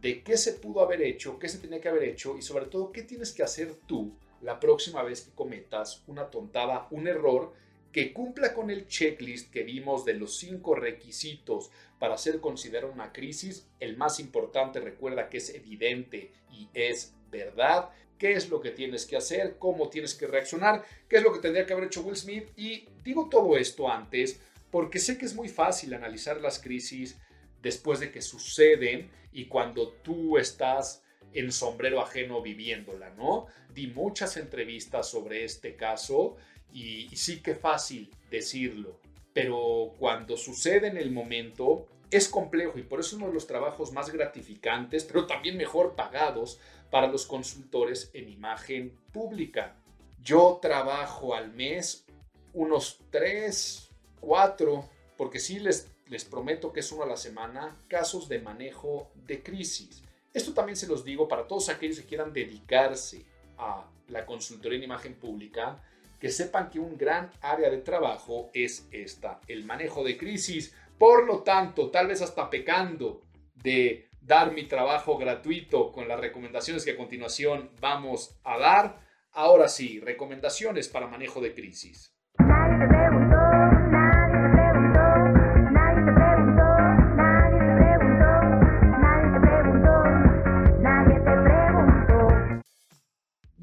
de 0.00 0.22
qué 0.22 0.36
se 0.36 0.54
pudo 0.54 0.80
haber 0.80 1.02
hecho, 1.02 1.38
qué 1.38 1.48
se 1.48 1.58
tenía 1.58 1.80
que 1.80 1.88
haber 1.88 2.04
hecho 2.04 2.36
y 2.38 2.42
sobre 2.42 2.66
todo 2.66 2.92
qué 2.92 3.02
tienes 3.02 3.32
que 3.32 3.42
hacer 3.42 3.74
tú 3.86 4.16
la 4.40 4.60
próxima 4.60 5.02
vez 5.02 5.22
que 5.22 5.34
cometas 5.34 6.02
una 6.06 6.30
tontada, 6.30 6.86
un 6.90 7.08
error 7.08 7.52
que 7.90 8.12
cumpla 8.12 8.52
con 8.52 8.70
el 8.70 8.86
checklist 8.86 9.50
que 9.50 9.62
vimos 9.62 10.04
de 10.04 10.14
los 10.14 10.36
cinco 10.36 10.74
requisitos 10.74 11.70
para 11.98 12.18
ser 12.18 12.40
considerado 12.40 12.92
una 12.92 13.12
crisis. 13.12 13.68
El 13.78 13.96
más 13.96 14.18
importante, 14.18 14.80
recuerda 14.80 15.28
que 15.28 15.38
es 15.38 15.54
evidente 15.54 16.32
y 16.50 16.68
es 16.74 17.14
verdad. 17.30 17.90
¿Qué 18.18 18.32
es 18.32 18.50
lo 18.50 18.60
que 18.60 18.72
tienes 18.72 19.06
que 19.06 19.16
hacer? 19.16 19.56
¿Cómo 19.58 19.88
tienes 19.88 20.14
que 20.14 20.26
reaccionar? 20.26 20.84
¿Qué 21.08 21.16
es 21.16 21.22
lo 21.22 21.32
que 21.32 21.38
tendría 21.38 21.64
que 21.66 21.72
haber 21.72 21.86
hecho 21.86 22.02
Will 22.02 22.16
Smith? 22.16 22.48
Y 22.56 22.88
digo 23.04 23.28
todo 23.30 23.56
esto 23.56 23.88
antes 23.88 24.40
porque 24.74 24.98
sé 24.98 25.16
que 25.16 25.24
es 25.24 25.36
muy 25.36 25.48
fácil 25.48 25.94
analizar 25.94 26.40
las 26.40 26.58
crisis 26.58 27.16
después 27.62 28.00
de 28.00 28.10
que 28.10 28.20
suceden 28.20 29.08
y 29.30 29.44
cuando 29.44 29.90
tú 30.02 30.36
estás 30.36 31.04
en 31.32 31.52
sombrero 31.52 32.00
ajeno 32.00 32.42
viviéndola, 32.42 33.10
¿no? 33.10 33.46
Di 33.72 33.86
muchas 33.86 34.36
entrevistas 34.36 35.08
sobre 35.08 35.44
este 35.44 35.76
caso 35.76 36.34
y, 36.72 37.06
sí 37.14 37.40
que 37.40 37.54
fácil 37.54 38.10
decirlo, 38.32 38.98
pero 39.32 39.94
cuando 39.96 40.36
sucede 40.36 40.88
en 40.88 40.96
el 40.96 41.12
momento 41.12 41.86
es 42.10 42.28
complejo 42.28 42.76
y 42.76 42.82
por 42.82 42.98
eso 42.98 43.14
uno 43.14 43.28
de 43.28 43.34
los 43.34 43.46
trabajos 43.46 43.92
más 43.92 44.10
gratificantes, 44.10 45.04
pero 45.04 45.24
también 45.24 45.56
mejor 45.56 45.94
pagados 45.94 46.58
para 46.90 47.06
los 47.06 47.26
consultores 47.26 48.10
en 48.12 48.28
imagen 48.28 48.98
pública. 49.12 49.76
Yo 50.20 50.58
trabajo 50.60 51.36
al 51.36 51.52
mes 51.52 52.04
unos 52.52 52.98
3, 53.10 53.83
4, 54.24 54.88
porque 55.16 55.38
sí 55.38 55.58
les, 55.58 55.90
les 56.08 56.24
prometo 56.24 56.72
que 56.72 56.80
es 56.80 56.92
uno 56.92 57.04
a 57.04 57.06
la 57.06 57.16
semana, 57.16 57.76
casos 57.88 58.28
de 58.28 58.40
manejo 58.40 59.10
de 59.14 59.42
crisis. 59.42 60.02
Esto 60.32 60.52
también 60.52 60.76
se 60.76 60.88
los 60.88 61.04
digo 61.04 61.28
para 61.28 61.46
todos 61.46 61.68
aquellos 61.68 62.00
que 62.00 62.06
quieran 62.06 62.32
dedicarse 62.32 63.24
a 63.56 63.88
la 64.08 64.26
consultoría 64.26 64.78
en 64.78 64.84
imagen 64.84 65.14
pública, 65.14 65.80
que 66.18 66.30
sepan 66.30 66.70
que 66.70 66.80
un 66.80 66.96
gran 66.96 67.30
área 67.40 67.70
de 67.70 67.78
trabajo 67.78 68.50
es 68.54 68.88
esta, 68.90 69.40
el 69.46 69.64
manejo 69.64 70.02
de 70.02 70.16
crisis. 70.16 70.74
Por 70.98 71.26
lo 71.26 71.42
tanto, 71.42 71.90
tal 71.90 72.08
vez 72.08 72.22
hasta 72.22 72.50
pecando 72.50 73.20
de 73.54 74.08
dar 74.20 74.52
mi 74.52 74.64
trabajo 74.64 75.18
gratuito 75.18 75.92
con 75.92 76.08
las 76.08 76.18
recomendaciones 76.18 76.84
que 76.84 76.92
a 76.92 76.96
continuación 76.96 77.70
vamos 77.80 78.36
a 78.42 78.58
dar. 78.58 79.00
Ahora 79.32 79.68
sí, 79.68 80.00
recomendaciones 80.00 80.88
para 80.88 81.06
manejo 81.06 81.40
de 81.40 81.54
crisis. 81.54 82.14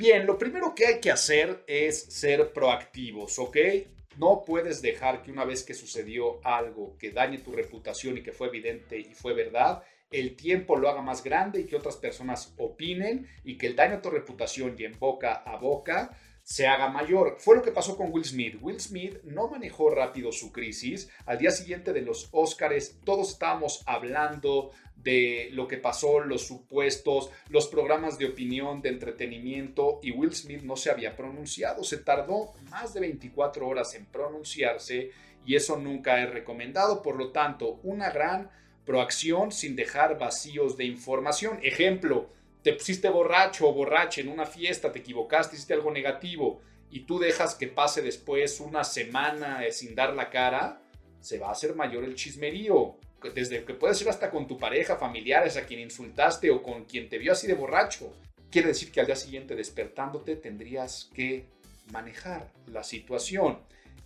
Bien, 0.01 0.25
lo 0.25 0.35
primero 0.35 0.73
que 0.73 0.87
hay 0.87 0.99
que 0.99 1.11
hacer 1.11 1.63
es 1.67 2.05
ser 2.05 2.53
proactivos, 2.53 3.37
¿ok? 3.37 3.55
No 4.17 4.43
puedes 4.43 4.81
dejar 4.81 5.21
que 5.21 5.29
una 5.29 5.45
vez 5.45 5.61
que 5.61 5.75
sucedió 5.75 6.43
algo 6.43 6.97
que 6.97 7.11
dañe 7.11 7.37
tu 7.37 7.51
reputación 7.51 8.17
y 8.17 8.23
que 8.23 8.31
fue 8.31 8.47
evidente 8.47 8.97
y 8.97 9.13
fue 9.13 9.35
verdad, 9.35 9.83
el 10.09 10.35
tiempo 10.35 10.75
lo 10.75 10.89
haga 10.89 11.03
más 11.03 11.23
grande 11.23 11.59
y 11.59 11.65
que 11.65 11.75
otras 11.75 11.97
personas 11.97 12.55
opinen 12.57 13.27
y 13.43 13.59
que 13.59 13.67
el 13.67 13.75
daño 13.75 13.97
a 13.97 14.01
tu 14.01 14.09
reputación 14.09 14.75
y 14.75 14.85
en 14.85 14.97
boca 14.97 15.33
a 15.33 15.57
boca 15.57 16.17
se 16.41 16.65
haga 16.65 16.89
mayor. 16.89 17.35
Fue 17.37 17.55
lo 17.55 17.61
que 17.61 17.71
pasó 17.71 17.95
con 17.95 18.11
Will 18.11 18.25
Smith. 18.25 18.57
Will 18.59 18.79
Smith 18.79 19.21
no 19.23 19.49
manejó 19.49 19.91
rápido 19.91 20.31
su 20.31 20.51
crisis. 20.51 21.11
Al 21.27 21.37
día 21.37 21.51
siguiente 21.51 21.93
de 21.93 22.01
los 22.01 22.27
Oscars 22.31 22.99
todos 23.05 23.33
estábamos 23.33 23.83
hablando 23.85 24.71
de 25.03 25.49
lo 25.53 25.67
que 25.67 25.77
pasó, 25.77 26.19
los 26.19 26.45
supuestos, 26.45 27.29
los 27.49 27.67
programas 27.67 28.17
de 28.17 28.25
opinión, 28.25 28.81
de 28.81 28.89
entretenimiento 28.89 29.99
y 30.03 30.11
Will 30.11 30.33
Smith 30.33 30.61
no 30.61 30.75
se 30.75 30.91
había 30.91 31.15
pronunciado. 31.15 31.83
Se 31.83 31.97
tardó 31.97 32.53
más 32.69 32.93
de 32.93 33.01
24 33.01 33.67
horas 33.67 33.95
en 33.95 34.05
pronunciarse 34.05 35.11
y 35.45 35.55
eso 35.55 35.77
nunca 35.77 36.21
es 36.23 36.29
recomendado. 36.29 37.01
Por 37.01 37.15
lo 37.15 37.31
tanto, 37.31 37.79
una 37.83 38.11
gran 38.11 38.49
proacción 38.85 39.51
sin 39.51 39.75
dejar 39.75 40.17
vacíos 40.17 40.77
de 40.77 40.85
información. 40.85 41.59
Ejemplo, 41.63 42.29
te 42.61 42.73
pusiste 42.73 43.09
borracho 43.09 43.67
o 43.67 43.73
borracha 43.73 44.21
en 44.21 44.27
una 44.27 44.45
fiesta, 44.45 44.91
te 44.91 44.99
equivocaste, 44.99 45.55
hiciste 45.55 45.73
algo 45.73 45.91
negativo 45.91 46.61
y 46.91 47.01
tú 47.01 47.17
dejas 47.19 47.55
que 47.55 47.67
pase 47.67 48.01
después 48.01 48.59
una 48.59 48.83
semana 48.83 49.61
sin 49.71 49.95
dar 49.95 50.13
la 50.13 50.29
cara, 50.29 50.81
se 51.21 51.39
va 51.39 51.47
a 51.47 51.51
hacer 51.51 51.75
mayor 51.75 52.03
el 52.03 52.15
chismerío. 52.15 52.97
Desde 53.33 53.63
que 53.63 53.73
puede 53.73 53.95
ser 53.95 54.09
hasta 54.09 54.31
con 54.31 54.47
tu 54.47 54.57
pareja, 54.57 54.97
familiares, 54.97 55.57
a 55.57 55.65
quien 55.65 55.79
insultaste 55.79 56.49
o 56.49 56.61
con 56.61 56.85
quien 56.85 57.09
te 57.09 57.17
vio 57.17 57.31
así 57.31 57.47
de 57.47 57.53
borracho. 57.53 58.13
Quiere 58.49 58.69
decir 58.69 58.91
que 58.91 58.99
al 58.99 59.05
día 59.05 59.15
siguiente 59.15 59.55
despertándote 59.55 60.35
tendrías 60.35 61.09
que 61.13 61.45
manejar 61.91 62.51
la 62.67 62.83
situación. 62.83 63.59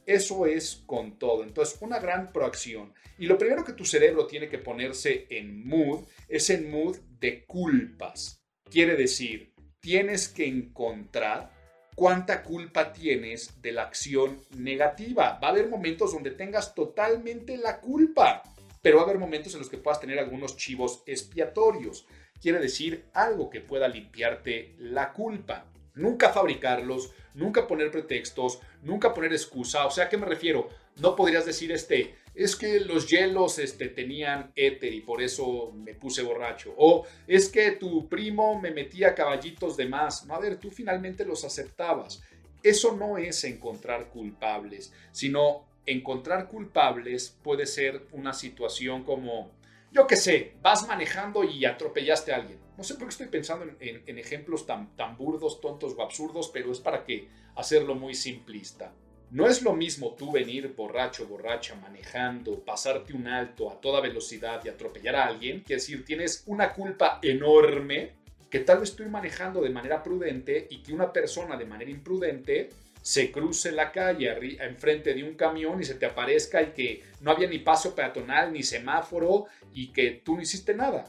Eso 0.06 0.46
es 0.46 0.84
con 0.86 1.18
todo. 1.18 1.44
Entonces, 1.44 1.78
una 1.82 2.00
gran 2.00 2.32
proacción. 2.32 2.94
Y 3.18 3.26
lo 3.26 3.38
primero 3.38 3.64
que 3.64 3.74
tu 3.74 3.86
cerebro 3.86 4.28
tiene 4.28 4.50
que 4.50 4.60
ponerse 4.60 5.26
en 5.30 5.68
mood 5.68 6.06
es 6.28 6.50
en 6.50 6.70
mood 6.70 6.98
de 7.20 7.46
culpas. 7.46 8.44
Quiere 8.70 8.96
decir, 8.96 9.54
tienes 9.80 10.28
que 10.28 10.46
encontrar 10.46 11.52
cuánta 11.96 12.44
culpa 12.44 12.92
tienes 12.94 13.62
de 13.62 13.72
la 13.72 13.84
acción 13.84 14.40
negativa. 14.58 15.40
Va 15.42 15.48
a 15.48 15.52
haber 15.52 15.70
momentos 15.70 16.14
donde 16.14 16.32
tengas 16.32 16.76
totalmente 16.76 17.58
la 17.58 17.80
culpa, 17.80 18.44
pero 18.86 18.98
va 18.98 19.02
a 19.02 19.06
haber 19.06 19.18
momentos 19.18 19.52
en 19.54 19.60
los 19.62 19.68
que 19.68 19.80
puedas 19.80 20.00
tener 20.00 20.20
algunos 20.20 20.58
chivos 20.58 21.02
expiatorios. 21.08 22.06
Quiere 22.40 22.60
decir 22.60 23.06
algo 23.16 23.50
que 23.50 23.60
pueda 23.60 23.88
limpiarte 23.88 24.76
la 24.78 25.12
culpa. 25.12 25.66
Nunca 25.96 26.30
fabricarlos, 26.30 27.10
nunca 27.34 27.66
poner 27.66 27.90
pretextos, 27.90 28.60
nunca 28.84 29.12
poner 29.12 29.34
excusa. 29.34 29.88
O 29.88 29.90
sea, 29.90 30.06
¿a 30.06 30.10
qué 30.10 30.18
me 30.18 30.28
refiero? 30.28 30.70
No 30.98 31.16
podrías 31.16 31.48
decir 31.48 31.72
este, 31.72 32.14
es 32.36 32.56
que 32.56 32.80
los 32.80 33.10
hielos 33.10 33.58
este, 33.58 33.88
tenían 33.88 34.52
éter 34.56 34.94
y 34.94 35.02
por 35.02 35.20
eso 35.20 35.72
me 35.74 35.96
puse 35.96 36.22
borracho. 36.22 36.72
O 36.78 37.08
es 37.26 37.50
que 37.50 37.72
tu 37.72 38.08
primo 38.08 38.62
me 38.62 38.70
metía 38.70 39.16
caballitos 39.16 39.78
de 39.78 39.88
más. 39.88 40.28
No, 40.28 40.36
a 40.36 40.40
ver, 40.40 40.58
tú 40.58 40.70
finalmente 40.70 41.26
los 41.26 41.44
aceptabas. 41.44 42.22
Eso 42.62 42.96
no 42.96 43.18
es 43.18 43.44
encontrar 43.46 44.10
culpables, 44.10 44.94
sino 45.12 45.66
encontrar 45.86 46.48
culpables 46.48 47.38
puede 47.44 47.66
ser 47.66 48.08
una 48.12 48.34
situación 48.34 49.04
como, 49.04 49.52
yo 49.92 50.08
qué 50.08 50.16
sé, 50.16 50.54
vas 50.62 50.88
manejando 50.88 51.44
y 51.44 51.66
atropellaste 51.66 52.34
a 52.34 52.38
alguien. 52.38 52.60
No 52.78 52.84
sé 52.84 52.96
por 52.96 53.04
qué 53.06 53.10
estoy 53.12 53.28
pensando 53.28 53.66
en, 53.80 54.04
en- 54.06 54.18
ejemplos 54.20 54.66
tan, 54.66 54.96
tan 54.96 55.18
burdos, 55.18 55.62
tontos 55.62 55.94
o 55.98 56.02
absurdos, 56.02 56.50
pero 56.54 56.72
es 56.72 56.80
para 56.80 57.04
que 57.06 57.28
hacerlo 57.56 57.96
muy 57.96 58.14
simplista. 58.14 58.94
No 59.32 59.48
es 59.48 59.62
lo 59.64 59.74
mismo 59.74 60.14
tú 60.16 60.32
venir 60.32 60.74
borracho, 60.76 61.28
borracha, 61.28 61.76
manejando, 61.76 62.60
pasarte 62.64 63.14
un 63.14 63.28
alto 63.28 63.72
a 63.72 63.80
toda 63.82 64.00
velocidad 64.02 64.62
y 64.64 64.70
atropellar 64.70 65.16
a 65.16 65.26
alguien, 65.26 65.64
que 65.64 65.76
decir, 65.76 66.06
tienes 66.06 66.44
una 66.46 66.74
culpa 66.74 67.20
enorme 67.22 68.14
que 68.50 68.60
tal 68.60 68.80
vez 68.80 68.92
estoy 68.92 69.08
manejando 69.08 69.62
de 69.62 69.70
manera 69.70 70.04
prudente 70.04 70.68
y 70.70 70.78
que 70.84 70.94
una 70.94 71.12
persona 71.12 71.58
de 71.58 71.66
manera 71.66 71.92
imprudente 71.92 72.70
se 73.06 73.32
cruce 73.32 73.72
la 73.72 73.92
calle 73.92 74.58
enfrente 74.66 75.14
de 75.14 75.24
un 75.24 75.36
camión 75.36 75.80
y 75.80 75.84
se 75.86 75.94
te 75.94 76.08
aparezca 76.08 76.64
y 76.64 76.72
que 76.72 77.04
no 77.22 77.30
había 77.30 77.48
ni 77.48 77.60
paso 77.60 77.94
peatonal 77.94 78.52
ni 78.52 78.64
semáforo 78.64 79.46
y 79.76 79.94
que 79.94 80.24
tú 80.26 80.36
no 80.36 80.42
hiciste 80.42 80.74
nada. 80.74 81.06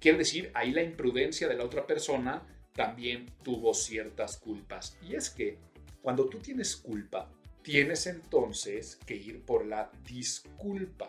Quiere 0.00 0.16
decir, 0.16 0.50
ahí 0.54 0.70
la 0.72 0.82
imprudencia 0.82 1.46
de 1.46 1.54
la 1.54 1.64
otra 1.64 1.86
persona 1.86 2.42
también 2.72 3.26
tuvo 3.42 3.74
ciertas 3.74 4.38
culpas. 4.38 4.96
Y 5.02 5.14
es 5.14 5.28
que 5.28 5.58
cuando 6.00 6.26
tú 6.26 6.38
tienes 6.38 6.74
culpa, 6.74 7.30
tienes 7.60 8.06
entonces 8.06 8.96
que 9.04 9.14
ir 9.14 9.44
por 9.44 9.66
la 9.66 9.90
disculpa. 10.08 11.06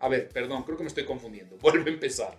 A 0.00 0.08
ver, 0.08 0.28
perdón, 0.30 0.64
creo 0.64 0.76
que 0.76 0.82
me 0.82 0.88
estoy 0.88 1.04
confundiendo. 1.04 1.56
Vuelvo 1.60 1.86
a 1.86 1.90
empezar. 1.90 2.36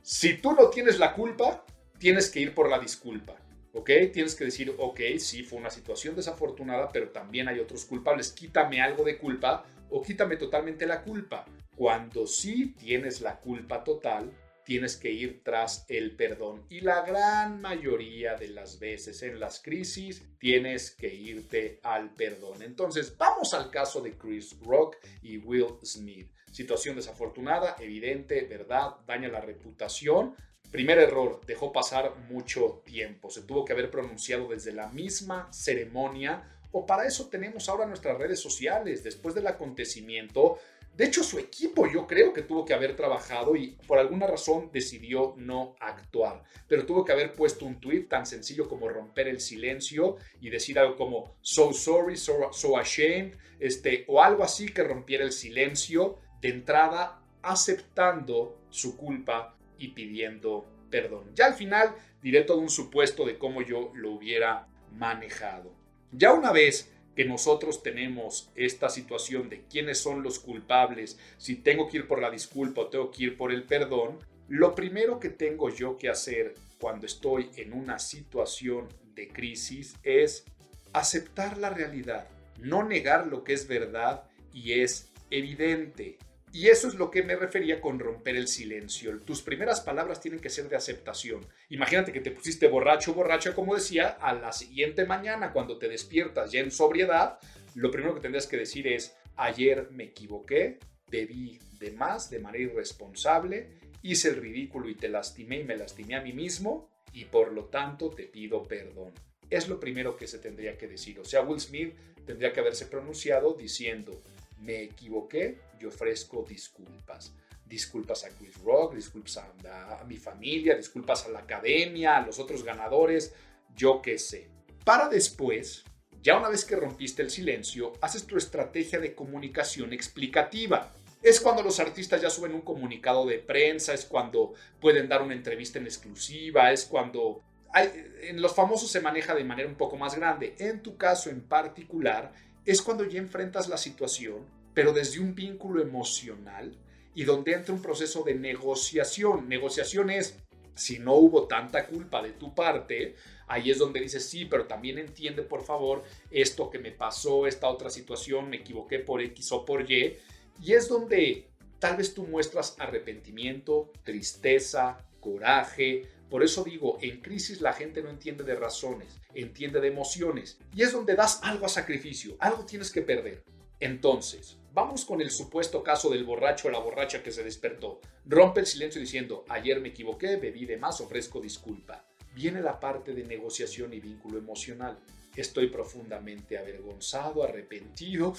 Si 0.00 0.38
tú 0.38 0.52
no 0.52 0.70
tienes 0.70 0.98
la 0.98 1.12
culpa, 1.12 1.66
tienes 1.98 2.30
que 2.30 2.40
ir 2.40 2.54
por 2.54 2.70
la 2.70 2.78
disculpa. 2.78 3.36
¿Ok? 3.78 3.90
Tienes 4.12 4.34
que 4.34 4.44
decir, 4.44 4.74
ok, 4.76 5.00
sí, 5.18 5.44
fue 5.44 5.56
una 5.56 5.70
situación 5.70 6.16
desafortunada, 6.16 6.90
pero 6.92 7.10
también 7.10 7.46
hay 7.46 7.60
otros 7.60 7.84
culpables. 7.84 8.32
Quítame 8.32 8.82
algo 8.82 9.04
de 9.04 9.16
culpa 9.16 9.64
o 9.88 10.02
quítame 10.02 10.36
totalmente 10.36 10.84
la 10.84 11.00
culpa. 11.02 11.44
Cuando 11.76 12.26
sí 12.26 12.74
tienes 12.76 13.20
la 13.20 13.38
culpa 13.38 13.84
total, 13.84 14.32
tienes 14.64 14.96
que 14.96 15.12
ir 15.12 15.44
tras 15.44 15.86
el 15.88 16.16
perdón. 16.16 16.64
Y 16.68 16.80
la 16.80 17.02
gran 17.02 17.60
mayoría 17.60 18.34
de 18.34 18.48
las 18.48 18.80
veces 18.80 19.22
en 19.22 19.38
las 19.38 19.62
crisis 19.62 20.24
tienes 20.40 20.90
que 20.90 21.14
irte 21.14 21.78
al 21.84 22.12
perdón. 22.14 22.62
Entonces, 22.62 23.16
vamos 23.16 23.54
al 23.54 23.70
caso 23.70 24.00
de 24.00 24.18
Chris 24.18 24.58
Rock 24.60 24.96
y 25.22 25.38
Will 25.38 25.76
Smith. 25.84 26.32
Situación 26.50 26.96
desafortunada, 26.96 27.76
evidente, 27.78 28.42
verdad, 28.42 28.96
daña 29.06 29.28
la 29.28 29.40
reputación. 29.40 30.34
Primer 30.70 30.98
error, 30.98 31.40
dejó 31.46 31.72
pasar 31.72 32.14
mucho 32.30 32.82
tiempo. 32.84 33.30
Se 33.30 33.42
tuvo 33.42 33.64
que 33.64 33.72
haber 33.72 33.90
pronunciado 33.90 34.48
desde 34.48 34.72
la 34.72 34.88
misma 34.88 35.50
ceremonia 35.52 36.42
o 36.72 36.84
para 36.84 37.06
eso 37.06 37.28
tenemos 37.28 37.68
ahora 37.68 37.86
nuestras 37.86 38.18
redes 38.18 38.40
sociales. 38.40 39.02
Después 39.02 39.34
del 39.34 39.46
acontecimiento, 39.46 40.58
de 40.98 41.04
hecho, 41.04 41.22
su 41.22 41.38
equipo 41.38 41.86
yo 41.86 42.08
creo 42.08 42.32
que 42.32 42.42
tuvo 42.42 42.64
que 42.64 42.74
haber 42.74 42.96
trabajado 42.96 43.54
y 43.54 43.78
por 43.86 43.98
alguna 43.98 44.26
razón 44.26 44.70
decidió 44.72 45.34
no 45.36 45.76
actuar. 45.78 46.42
Pero 46.66 46.86
tuvo 46.86 47.04
que 47.04 47.12
haber 47.12 47.34
puesto 47.34 47.64
un 47.64 47.80
tweet 47.80 48.06
tan 48.08 48.26
sencillo 48.26 48.68
como 48.68 48.88
romper 48.88 49.28
el 49.28 49.40
silencio 49.40 50.16
y 50.40 50.50
decir 50.50 50.76
algo 50.76 50.96
como 50.96 51.36
so 51.40 51.72
sorry, 51.72 52.16
so, 52.16 52.52
so 52.52 52.76
ashamed, 52.76 53.36
este, 53.60 54.04
o 54.08 54.20
algo 54.20 54.42
así 54.42 54.70
que 54.70 54.82
rompiera 54.82 55.24
el 55.24 55.30
silencio 55.30 56.18
de 56.40 56.48
entrada 56.48 57.22
aceptando 57.42 58.58
su 58.68 58.96
culpa 58.96 59.56
y 59.78 59.88
pidiendo 59.88 60.66
perdón. 60.90 61.30
Ya 61.34 61.46
al 61.46 61.54
final 61.54 61.94
diré 62.22 62.42
todo 62.42 62.58
un 62.58 62.70
supuesto 62.70 63.24
de 63.24 63.38
cómo 63.38 63.62
yo 63.62 63.92
lo 63.94 64.12
hubiera 64.12 64.66
manejado. 64.96 65.72
Ya 66.12 66.32
una 66.32 66.52
vez 66.52 66.90
que 67.14 67.24
nosotros 67.24 67.82
tenemos 67.82 68.50
esta 68.54 68.88
situación 68.88 69.48
de 69.48 69.62
quiénes 69.62 69.98
son 69.98 70.22
los 70.22 70.38
culpables, 70.38 71.18
si 71.36 71.56
tengo 71.56 71.88
que 71.88 71.98
ir 71.98 72.06
por 72.06 72.20
la 72.20 72.30
disculpa 72.30 72.82
o 72.82 72.86
tengo 72.88 73.10
que 73.10 73.24
ir 73.24 73.36
por 73.36 73.52
el 73.52 73.64
perdón, 73.64 74.18
lo 74.48 74.74
primero 74.74 75.18
que 75.18 75.28
tengo 75.28 75.68
yo 75.68 75.98
que 75.98 76.08
hacer 76.08 76.54
cuando 76.80 77.06
estoy 77.06 77.50
en 77.56 77.72
una 77.72 77.98
situación 77.98 78.88
de 79.14 79.28
crisis 79.28 79.96
es 80.04 80.44
aceptar 80.92 81.58
la 81.58 81.70
realidad, 81.70 82.28
no 82.60 82.84
negar 82.84 83.26
lo 83.26 83.44
que 83.44 83.52
es 83.52 83.66
verdad 83.66 84.22
y 84.52 84.80
es 84.80 85.10
evidente. 85.30 86.18
Y 86.52 86.68
eso 86.68 86.88
es 86.88 86.94
lo 86.94 87.10
que 87.10 87.22
me 87.22 87.36
refería 87.36 87.80
con 87.80 87.98
romper 87.98 88.36
el 88.36 88.48
silencio. 88.48 89.18
Tus 89.20 89.42
primeras 89.42 89.80
palabras 89.80 90.20
tienen 90.20 90.40
que 90.40 90.48
ser 90.48 90.68
de 90.68 90.76
aceptación. 90.76 91.46
Imagínate 91.68 92.12
que 92.12 92.20
te 92.20 92.30
pusiste 92.30 92.68
borracho, 92.68 93.14
borracha, 93.14 93.54
como 93.54 93.74
decía, 93.74 94.16
a 94.20 94.32
la 94.32 94.52
siguiente 94.52 95.04
mañana 95.04 95.52
cuando 95.52 95.78
te 95.78 95.88
despiertas 95.88 96.50
ya 96.50 96.60
en 96.60 96.70
sobriedad, 96.70 97.38
lo 97.74 97.90
primero 97.90 98.14
que 98.14 98.20
tendrías 98.20 98.46
que 98.46 98.56
decir 98.56 98.86
es, 98.86 99.14
ayer 99.36 99.88
me 99.90 100.04
equivoqué, 100.04 100.78
bebí 101.10 101.58
de 101.78 101.92
más 101.92 102.30
de 102.30 102.40
manera 102.40 102.64
irresponsable, 102.64 103.78
hice 104.02 104.30
el 104.30 104.36
ridículo 104.36 104.88
y 104.88 104.94
te 104.94 105.08
lastimé 105.08 105.60
y 105.60 105.64
me 105.64 105.76
lastimé 105.76 106.16
a 106.16 106.22
mí 106.22 106.32
mismo 106.32 106.90
y 107.12 107.26
por 107.26 107.52
lo 107.52 107.66
tanto 107.66 108.10
te 108.10 108.24
pido 108.24 108.62
perdón. 108.62 109.12
Es 109.50 109.68
lo 109.68 109.80
primero 109.80 110.16
que 110.16 110.26
se 110.26 110.38
tendría 110.38 110.76
que 110.76 110.88
decir. 110.88 111.18
O 111.20 111.24
sea, 111.24 111.42
Will 111.42 111.60
Smith 111.60 111.94
tendría 112.26 112.52
que 112.52 112.60
haberse 112.60 112.86
pronunciado 112.86 113.54
diciendo, 113.54 114.20
me 114.60 114.82
equivoqué 114.82 115.58
y 115.80 115.84
ofrezco 115.86 116.44
disculpas. 116.48 117.32
Disculpas 117.64 118.24
a 118.24 118.30
Chris 118.30 118.56
Rock, 118.62 118.94
disculpas 118.94 119.38
a, 119.38 120.04
mi 120.06 120.16
familia, 120.16 120.74
disculpas 120.74 121.26
a 121.26 121.28
la 121.28 121.40
academia, 121.40 122.16
a 122.16 122.26
los 122.26 122.38
otros 122.38 122.64
ganadores, 122.64 123.34
yo 123.76 124.00
qué 124.00 124.18
sé. 124.18 124.48
Para 124.84 125.08
después, 125.08 125.84
ya 126.22 126.38
una 126.38 126.48
vez 126.48 126.64
que 126.64 126.76
rompiste 126.76 127.22
el 127.22 127.30
silencio, 127.30 127.92
haces 128.00 128.26
tu 128.26 128.36
estrategia 128.36 128.98
de 128.98 129.14
comunicación 129.14 129.92
explicativa. 129.92 130.94
Es 131.22 131.40
cuando 131.40 131.62
los 131.62 131.78
artistas 131.78 132.22
ya 132.22 132.30
suben 132.30 132.54
un 132.54 132.62
comunicado 132.62 133.26
de 133.26 133.38
prensa, 133.38 133.92
es 133.92 134.04
cuando 134.04 134.54
pueden 134.80 135.08
dar 135.08 135.20
una 135.20 135.34
entrevista 135.34 135.78
en 135.78 135.86
exclusiva, 135.86 136.72
es 136.72 136.86
cuando 136.86 137.42
hay, 137.70 137.90
en 138.22 138.40
los 138.40 138.54
famosos 138.54 138.90
se 138.90 139.00
maneja 139.00 139.34
de 139.34 139.44
manera 139.44 139.68
un 139.68 139.74
poco 139.74 139.96
más 139.96 140.14
grande. 140.14 140.54
En 140.58 140.82
tu 140.82 140.96
caso 140.96 141.28
en 141.28 141.42
particular, 141.42 142.32
es 142.68 142.82
cuando 142.82 143.04
ya 143.04 143.18
enfrentas 143.18 143.66
la 143.66 143.78
situación, 143.78 144.44
pero 144.74 144.92
desde 144.92 145.20
un 145.20 145.34
vínculo 145.34 145.80
emocional 145.80 146.76
y 147.14 147.24
donde 147.24 147.54
entra 147.54 147.74
un 147.74 147.80
proceso 147.80 148.22
de 148.24 148.34
negociación. 148.34 149.48
Negociación 149.48 150.10
es, 150.10 150.38
si 150.74 150.98
no 150.98 151.14
hubo 151.14 151.48
tanta 151.48 151.86
culpa 151.86 152.22
de 152.22 152.32
tu 152.32 152.54
parte, 152.54 153.16
ahí 153.46 153.70
es 153.70 153.78
donde 153.78 154.00
dices, 154.00 154.28
sí, 154.28 154.44
pero 154.44 154.66
también 154.66 154.98
entiende, 154.98 155.40
por 155.40 155.64
favor, 155.64 156.04
esto 156.30 156.68
que 156.68 156.78
me 156.78 156.92
pasó, 156.92 157.46
esta 157.46 157.70
otra 157.70 157.88
situación, 157.88 158.50
me 158.50 158.58
equivoqué 158.58 158.98
por 158.98 159.22
X 159.22 159.50
o 159.52 159.64
por 159.64 159.90
Y. 159.90 160.18
Y 160.62 160.74
es 160.74 160.90
donde 160.90 161.48
tal 161.78 161.96
vez 161.96 162.12
tú 162.12 162.24
muestras 162.24 162.76
arrepentimiento, 162.78 163.90
tristeza, 164.04 165.06
coraje, 165.20 166.06
por 166.30 166.42
eso 166.42 166.62
digo, 166.62 166.98
en 167.00 167.20
crisis 167.20 167.60
la 167.60 167.72
gente 167.72 168.02
no 168.02 168.10
entiende 168.10 168.44
de 168.44 168.54
razones, 168.54 169.18
entiende 169.34 169.80
de 169.80 169.88
emociones. 169.88 170.58
Y 170.74 170.82
es 170.82 170.92
donde 170.92 171.14
das 171.14 171.40
algo 171.42 171.66
a 171.66 171.70
sacrificio, 171.70 172.36
algo 172.38 172.64
tienes 172.64 172.90
que 172.90 173.02
perder. 173.02 173.44
Entonces, 173.80 174.58
vamos 174.74 175.04
con 175.04 175.20
el 175.20 175.30
supuesto 175.30 175.82
caso 175.82 176.10
del 176.10 176.24
borracho 176.24 176.68
o 176.68 176.70
la 176.70 176.80
borracha 176.80 177.22
que 177.22 177.30
se 177.30 177.44
despertó. 177.44 178.00
Rompe 178.26 178.60
el 178.60 178.66
silencio 178.66 179.00
diciendo, 179.00 179.44
ayer 179.48 179.80
me 179.80 179.88
equivoqué, 179.88 180.36
bebí 180.36 180.66
de 180.66 180.76
más, 180.76 181.00
ofrezco 181.00 181.40
disculpa. 181.40 182.04
Viene 182.34 182.60
la 182.60 182.78
parte 182.78 183.14
de 183.14 183.24
negociación 183.24 183.92
y 183.94 184.00
vínculo 184.00 184.38
emocional. 184.38 184.98
estoy 185.34 185.68
profundamente 185.68 186.58
avergonzado, 186.58 187.44
arrepentido. 187.44 188.34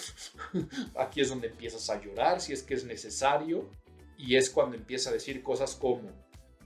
Aquí 0.95 1.21
es 1.21 1.29
donde 1.29 1.47
empiezas 1.47 1.89
a 1.89 2.01
llorar 2.01 2.41
si 2.41 2.51
es 2.51 2.61
que 2.61 2.73
es 2.73 2.83
necesario. 2.83 3.69
Y 4.17 4.35
es 4.35 4.49
cuando 4.49 4.75
empieza 4.75 5.09
a 5.09 5.13
decir 5.13 5.41
cosas 5.41 5.75
como, 5.75 6.11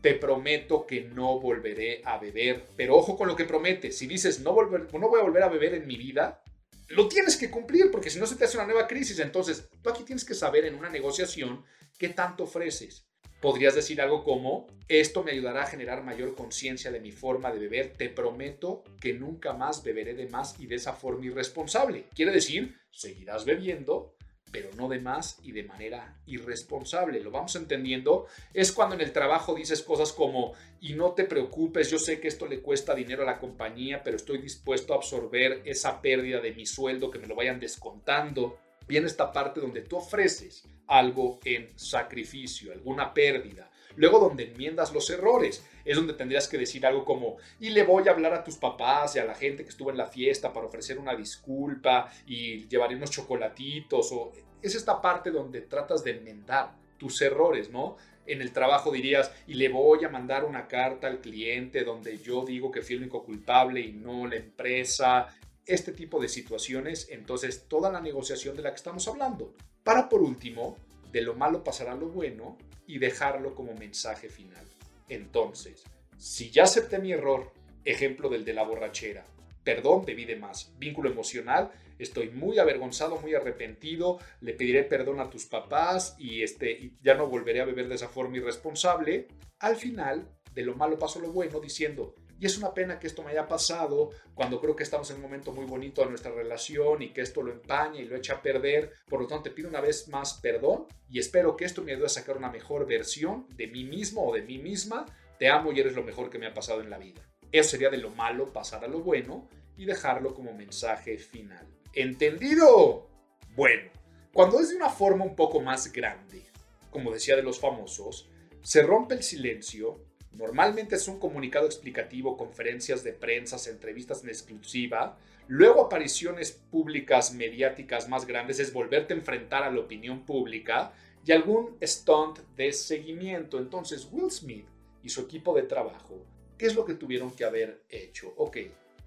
te 0.03 0.15
prometo 0.15 0.85
que 0.85 1.01
no 1.01 1.39
volveré 1.39 2.01
a 2.03 2.17
beber. 2.17 2.67
Pero 2.75 2.97
ojo 2.97 3.17
con 3.17 3.25
lo 3.25 3.37
que 3.37 3.45
prometes. 3.45 3.97
Si 3.97 4.05
dices, 4.05 4.41
no, 4.41 4.51
volver, 4.51 4.93
no 4.93 5.07
voy 5.07 5.21
a 5.21 5.23
volver 5.23 5.43
a 5.43 5.47
beber 5.47 5.75
en 5.75 5.87
mi 5.87 5.95
vida, 5.95 6.43
lo 6.89 7.07
tienes 7.07 7.37
que 7.37 7.49
cumplir 7.49 7.89
porque 7.89 8.09
si 8.09 8.19
no 8.19 8.27
se 8.27 8.35
te 8.35 8.43
hace 8.43 8.57
una 8.57 8.65
nueva 8.65 8.85
crisis. 8.85 9.19
Entonces, 9.19 9.69
tú 9.81 9.89
aquí 9.89 10.03
tienes 10.03 10.25
que 10.25 10.33
saber 10.33 10.65
en 10.65 10.75
una 10.75 10.89
negociación 10.89 11.63
qué 11.97 12.09
tanto 12.09 12.43
ofreces. 12.43 13.07
Podrías 13.39 13.75
decir 13.75 14.01
algo 14.01 14.25
como, 14.25 14.67
esto 14.89 15.23
me 15.23 15.31
ayudará 15.31 15.63
a 15.63 15.67
generar 15.67 16.03
mayor 16.03 16.35
conciencia 16.35 16.91
de 16.91 16.99
mi 16.99 17.13
forma 17.13 17.53
de 17.53 17.59
beber, 17.59 17.93
te 17.93 18.09
prometo 18.09 18.83
que 18.99 19.13
nunca 19.13 19.53
más 19.53 19.83
beberé 19.83 20.15
de 20.15 20.27
más 20.27 20.59
y 20.59 20.67
de 20.67 20.75
esa 20.75 20.93
forma 20.93 21.25
irresponsable. 21.25 22.07
Quiere 22.13 22.33
decir, 22.33 22.75
seguirás 22.91 23.45
bebiendo, 23.45 24.12
pero 24.53 24.69
no 24.77 24.87
de 24.87 24.99
más 24.99 25.39
y 25.43 25.51
de 25.51 25.63
manera 25.63 26.15
irresponsable. 26.27 27.19
Lo 27.19 27.31
vamos 27.31 27.55
entendiendo. 27.55 28.27
Es 28.53 28.71
cuando 28.71 28.93
en 28.93 29.01
el 29.01 29.11
trabajo 29.11 29.55
dices 29.55 29.81
cosas 29.81 30.13
como, 30.13 30.53
y 30.79 30.93
no 30.93 31.13
te 31.13 31.23
preocupes, 31.23 31.89
yo 31.89 31.97
sé 31.97 32.19
que 32.19 32.27
esto 32.27 32.45
le 32.45 32.61
cuesta 32.61 32.93
dinero 32.93 33.23
a 33.23 33.25
la 33.25 33.39
compañía, 33.39 34.03
pero 34.03 34.15
estoy 34.15 34.37
dispuesto 34.37 34.93
a 34.93 34.97
absorber 34.97 35.63
esa 35.65 35.99
pérdida 36.01 36.39
de 36.39 36.53
mi 36.53 36.67
sueldo, 36.67 37.09
que 37.09 37.17
me 37.17 37.25
lo 37.25 37.35
vayan 37.35 37.59
descontando. 37.59 38.59
Viene 38.87 39.07
esta 39.07 39.31
parte 39.31 39.59
donde 39.59 39.81
tú 39.81 39.97
ofreces 39.97 40.65
algo 40.85 41.39
en 41.43 41.67
sacrificio, 41.75 42.71
alguna 42.71 43.11
pérdida. 43.11 43.71
Luego 43.95 44.19
donde 44.19 44.51
enmiendas 44.51 44.93
los 44.93 45.09
errores, 45.09 45.65
es 45.85 45.95
donde 45.95 46.13
tendrías 46.13 46.47
que 46.47 46.57
decir 46.57 46.85
algo 46.85 47.05
como, 47.05 47.37
y 47.59 47.69
le 47.69 47.83
voy 47.83 48.07
a 48.07 48.11
hablar 48.11 48.33
a 48.33 48.43
tus 48.43 48.57
papás 48.57 49.15
y 49.15 49.19
a 49.19 49.25
la 49.25 49.35
gente 49.35 49.63
que 49.63 49.69
estuvo 49.69 49.91
en 49.91 49.97
la 49.97 50.07
fiesta 50.07 50.53
para 50.53 50.67
ofrecer 50.67 50.97
una 50.97 51.15
disculpa 51.15 52.11
y 52.25 52.67
llevaré 52.67 52.95
unos 52.95 53.11
chocolatitos, 53.11 54.11
o 54.11 54.31
es 54.61 54.75
esta 54.75 55.01
parte 55.01 55.31
donde 55.31 55.61
tratas 55.61 56.03
de 56.03 56.11
enmendar 56.11 56.71
tus 56.97 57.21
errores, 57.21 57.69
¿no? 57.69 57.97
En 58.25 58.41
el 58.41 58.53
trabajo 58.53 58.91
dirías, 58.91 59.31
y 59.47 59.55
le 59.55 59.67
voy 59.67 60.05
a 60.05 60.09
mandar 60.09 60.45
una 60.45 60.67
carta 60.67 61.07
al 61.07 61.19
cliente 61.19 61.83
donde 61.83 62.17
yo 62.17 62.45
digo 62.45 62.71
que 62.71 62.81
fui 62.81 62.95
el 62.95 63.01
único 63.01 63.23
culpable 63.23 63.81
y 63.81 63.91
no 63.91 64.25
la 64.27 64.37
empresa, 64.37 65.27
este 65.65 65.91
tipo 65.91 66.21
de 66.21 66.29
situaciones, 66.29 67.07
entonces 67.09 67.67
toda 67.67 67.91
la 67.91 67.99
negociación 67.99 68.55
de 68.55 68.63
la 68.63 68.69
que 68.69 68.77
estamos 68.77 69.07
hablando. 69.07 69.53
Para 69.83 70.07
por 70.07 70.21
último, 70.21 70.77
de 71.11 71.21
lo 71.21 71.35
malo 71.35 71.63
pasará 71.63 71.95
lo 71.95 72.07
bueno 72.07 72.57
y 72.87 72.97
dejarlo 72.97 73.55
como 73.55 73.73
mensaje 73.73 74.29
final. 74.29 74.65
Entonces, 75.13 75.83
si 76.17 76.49
ya 76.49 76.63
acepté 76.63 76.99
mi 76.99 77.11
error, 77.11 77.51
ejemplo 77.85 78.29
del 78.29 78.45
de 78.45 78.53
la 78.53 78.63
borrachera, 78.63 79.25
perdón, 79.63 80.05
bebí 80.05 80.25
de 80.25 80.35
más, 80.35 80.73
vínculo 80.77 81.09
emocional, 81.09 81.71
estoy 81.99 82.29
muy 82.29 82.59
avergonzado, 82.59 83.17
muy 83.19 83.33
arrepentido, 83.33 84.19
le 84.41 84.53
pediré 84.53 84.83
perdón 84.83 85.19
a 85.19 85.29
tus 85.29 85.45
papás 85.45 86.15
y, 86.17 86.43
este, 86.43 86.71
y 86.71 86.97
ya 87.01 87.13
no 87.15 87.27
volveré 87.27 87.61
a 87.61 87.65
beber 87.65 87.87
de 87.87 87.95
esa 87.95 88.09
forma 88.09 88.37
irresponsable, 88.37 89.27
al 89.59 89.75
final, 89.75 90.27
de 90.53 90.63
lo 90.63 90.75
malo 90.75 90.99
pasó 90.99 91.19
lo 91.19 91.31
bueno, 91.31 91.59
diciendo, 91.59 92.15
y 92.39 92.45
es 92.45 92.57
una 92.57 92.73
pena 92.73 92.99
que 92.99 93.07
esto 93.07 93.23
me 93.23 93.31
haya 93.31 93.47
pasado 93.47 94.09
cuando 94.33 94.59
creo 94.59 94.75
que 94.75 94.83
estamos 94.83 95.09
en 95.11 95.17
un 95.17 95.23
momento 95.23 95.51
muy 95.51 95.65
bonito 95.65 96.01
de 96.01 96.09
nuestra 96.09 96.31
relación 96.31 97.01
y 97.01 97.09
que 97.09 97.21
esto 97.21 97.41
lo 97.41 97.51
empaña 97.51 98.01
y 98.01 98.05
lo 98.05 98.15
echa 98.15 98.33
a 98.33 98.41
perder. 98.41 98.93
Por 99.07 99.21
lo 99.21 99.27
tanto, 99.27 99.43
te 99.43 99.51
pido 99.51 99.69
una 99.69 99.81
vez 99.81 100.07
más 100.09 100.35
perdón 100.35 100.87
y 101.09 101.19
espero 101.19 101.55
que 101.55 101.65
esto 101.65 101.83
me 101.83 101.93
ayude 101.93 102.07
a 102.07 102.09
sacar 102.09 102.37
una 102.37 102.49
mejor 102.49 102.85
versión 102.85 103.47
de 103.55 103.67
mí 103.67 103.83
mismo 103.83 104.27
o 104.27 104.33
de 104.33 104.41
mí 104.41 104.57
misma. 104.57 105.05
Te 105.39 105.49
amo 105.49 105.71
y 105.71 105.79
eres 105.79 105.93
lo 105.93 106.03
mejor 106.03 106.29
que 106.29 106.39
me 106.39 106.47
ha 106.47 106.53
pasado 106.53 106.81
en 106.81 106.89
la 106.89 106.97
vida. 106.97 107.21
Eso 107.51 107.71
sería 107.71 107.89
de 107.89 107.97
lo 107.97 108.09
malo 108.09 108.51
pasar 108.51 108.83
a 108.83 108.87
lo 108.87 108.99
bueno 108.99 109.47
y 109.77 109.85
dejarlo 109.85 110.33
como 110.33 110.53
mensaje 110.53 111.17
final. 111.17 111.67
¿Entendido? 111.93 113.07
Bueno, 113.55 113.91
cuando 114.33 114.59
es 114.59 114.69
de 114.69 114.75
una 114.75 114.89
forma 114.89 115.23
un 115.23 115.35
poco 115.35 115.61
más 115.61 115.91
grande, 115.91 116.43
como 116.89 117.11
decía 117.11 117.35
de 117.35 117.43
los 117.43 117.59
famosos, 117.59 118.29
se 118.63 118.81
rompe 118.81 119.15
el 119.15 119.23
silencio 119.23 119.99
Normalmente 120.33 120.95
es 120.95 121.07
un 121.07 121.19
comunicado 121.19 121.67
explicativo, 121.67 122.35
conferencias 122.35 123.03
de 123.03 123.13
prensa, 123.13 123.57
entrevistas 123.69 124.23
en 124.23 124.29
exclusiva. 124.29 125.17
Luego 125.47 125.85
apariciones 125.85 126.51
públicas 126.51 127.33
mediáticas 127.33 128.09
más 128.09 128.25
grandes 128.25 128.59
es 128.59 128.73
volverte 128.73 129.13
a 129.13 129.17
enfrentar 129.17 129.63
a 129.63 129.71
la 129.71 129.79
opinión 129.79 130.25
pública 130.25 130.91
y 131.23 131.31
algún 131.31 131.77
stunt 131.83 132.39
de 132.55 132.71
seguimiento. 132.73 133.59
Entonces 133.59 134.07
Will 134.11 134.31
Smith 134.31 134.65
y 135.03 135.09
su 135.09 135.21
equipo 135.21 135.55
de 135.55 135.63
trabajo, 135.63 136.25
¿qué 136.57 136.65
es 136.65 136.75
lo 136.75 136.83
que 136.83 136.95
tuvieron 136.95 137.31
que 137.31 137.45
haber 137.45 137.83
hecho? 137.89 138.33
Ok, 138.37 138.57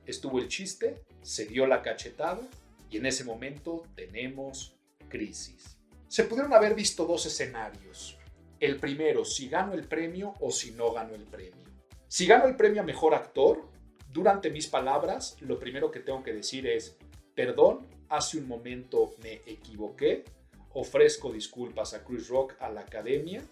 estuvo 0.07 0.39
el 0.39 0.47
chiste, 0.47 1.03
se 1.23 1.47
dio 1.47 1.67
la 1.67 1.83
cachetada 1.83 2.49
y 2.89 2.99
en 2.99 3.07
ese 3.07 3.25
momento 3.25 3.83
tenemos 3.97 4.77
crisis. 5.09 5.77
Se 6.07 6.23
pudieron 6.23 6.53
haber 6.53 6.75
visto 6.75 7.05
dos 7.05 7.27
escenarios 7.27 8.17
el 8.61 8.79
primero, 8.79 9.25
si 9.25 9.49
gano 9.49 9.75
el 9.75 9.87
premio 9.87 10.35
o 10.41 10.51
si 10.51 10.73
no 10.73 10.93
gano 10.93 11.15
el 11.15 11.25
premio. 11.25 11.65
Si 12.09 12.27
gano 12.27 12.47
el 12.47 12.57
premio 12.57 12.83
a 12.83 12.85
mejor 12.85 13.15
actor, 13.15 13.69
durante 14.11 14.51
mis 14.51 14.67
palabras, 14.67 15.37
lo 15.41 15.59
primero 15.59 15.91
que 15.91 16.01
tengo 16.01 16.23
que 16.23 16.33
decir 16.33 16.67
es, 16.67 16.97
perdón, 17.35 17.87
hace 18.09 18.39
un 18.39 18.49
momento 18.49 19.15
me 19.23 19.43
equivoqué, 19.47 20.25
ofrezco 20.73 21.33
disculpas 21.33 21.95
a 21.95 22.05
Chris 22.05 22.29
Rock, 22.29 22.55
a 22.61 22.71
la 22.71 22.83
academia, 22.83 23.43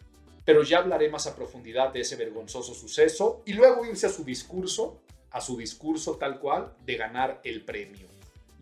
pero 0.44 0.62
ya 0.62 0.78
hablaré 0.78 1.08
más 1.08 1.26
a 1.26 1.34
profundidad 1.34 1.92
de 1.92 2.00
ese 2.00 2.16
vergonzoso 2.16 2.74
suceso 2.74 3.42
y 3.46 3.54
luego 3.54 3.84
irse 3.84 4.06
a 4.06 4.10
su 4.10 4.24
discurso, 4.24 5.02
a 5.30 5.40
su 5.40 5.56
discurso 5.56 6.16
tal 6.16 6.38
cual, 6.38 6.74
de 6.84 6.96
ganar 6.96 7.40
el 7.44 7.64
premio. 7.64 8.06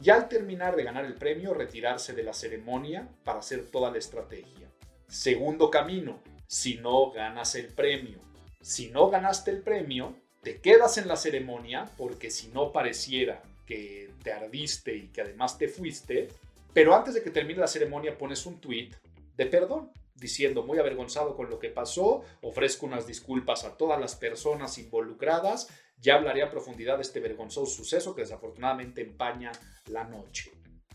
Y 0.03 0.11
al 0.11 0.29
terminar 0.29 0.75
de 0.75 0.85
ganar 0.85 1.05
el 1.05 1.15
premio, 1.15 1.55
retirarse 1.55 2.13
de 2.13 2.25
la 2.25 2.33
ceremonia 2.33 3.09
para 3.25 3.41
hacer 3.41 3.71
toda 3.71 3.91
la 3.91 3.99
estrategia. 3.99 4.69
Segundo 5.07 5.71
camino, 5.71 6.21
si 6.53 6.75
no 6.75 7.11
ganas 7.11 7.55
el 7.55 7.69
premio. 7.69 8.19
Si 8.61 8.91
no 8.91 9.09
ganaste 9.09 9.51
el 9.51 9.63
premio, 9.63 10.15
te 10.43 10.61
quedas 10.61 10.99
en 10.99 11.09
la 11.09 11.17
ceremonia 11.17 11.89
porque 11.97 12.31
si 12.31 12.49
no 12.49 12.73
pareciera 12.73 13.43
que 13.67 14.11
te 14.23 14.35
ardiste 14.35 14.95
y 14.95 15.09
que 15.09 15.23
además 15.23 15.57
te 15.57 15.67
fuiste, 15.67 16.29
pero 16.75 16.95
antes 16.95 17.15
de 17.15 17.23
que 17.23 17.31
termine 17.31 17.61
la 17.61 17.67
ceremonia 17.69 18.19
pones 18.19 18.45
un 18.45 18.61
tweet 18.61 18.91
de 19.35 19.47
perdón 19.47 19.93
diciendo 20.15 20.63
muy 20.63 20.79
avergonzado 20.79 21.35
con 21.37 21.49
lo 21.49 21.59
que 21.59 21.71
pasó, 21.71 22.23
ofrezco 22.43 22.85
unas 22.85 23.07
disculpas 23.07 23.65
a 23.65 23.79
todas 23.79 23.99
las 23.99 24.15
personas 24.15 24.77
involucradas, 24.77 25.71
ya 25.97 26.17
hablaré 26.17 26.43
a 26.43 26.51
profundidad 26.51 26.97
de 26.97 27.03
este 27.03 27.21
vergonzoso 27.21 27.75
suceso 27.75 28.15
que 28.15 28.23
desafortunadamente 28.23 29.01
empaña 29.01 29.53
la 29.87 30.05
noche. 30.05 30.53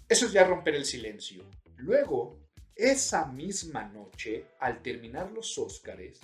Eso 0.08 0.28
es 0.28 0.34
ya 0.34 0.44
romper 0.44 0.76
el 0.76 0.86
silencio. 0.86 1.44
Luego 1.78 2.47
esa 2.78 3.26
misma 3.26 3.86
noche, 3.86 4.46
al 4.60 4.82
terminar 4.82 5.32
los 5.32 5.58
Óscares, 5.58 6.20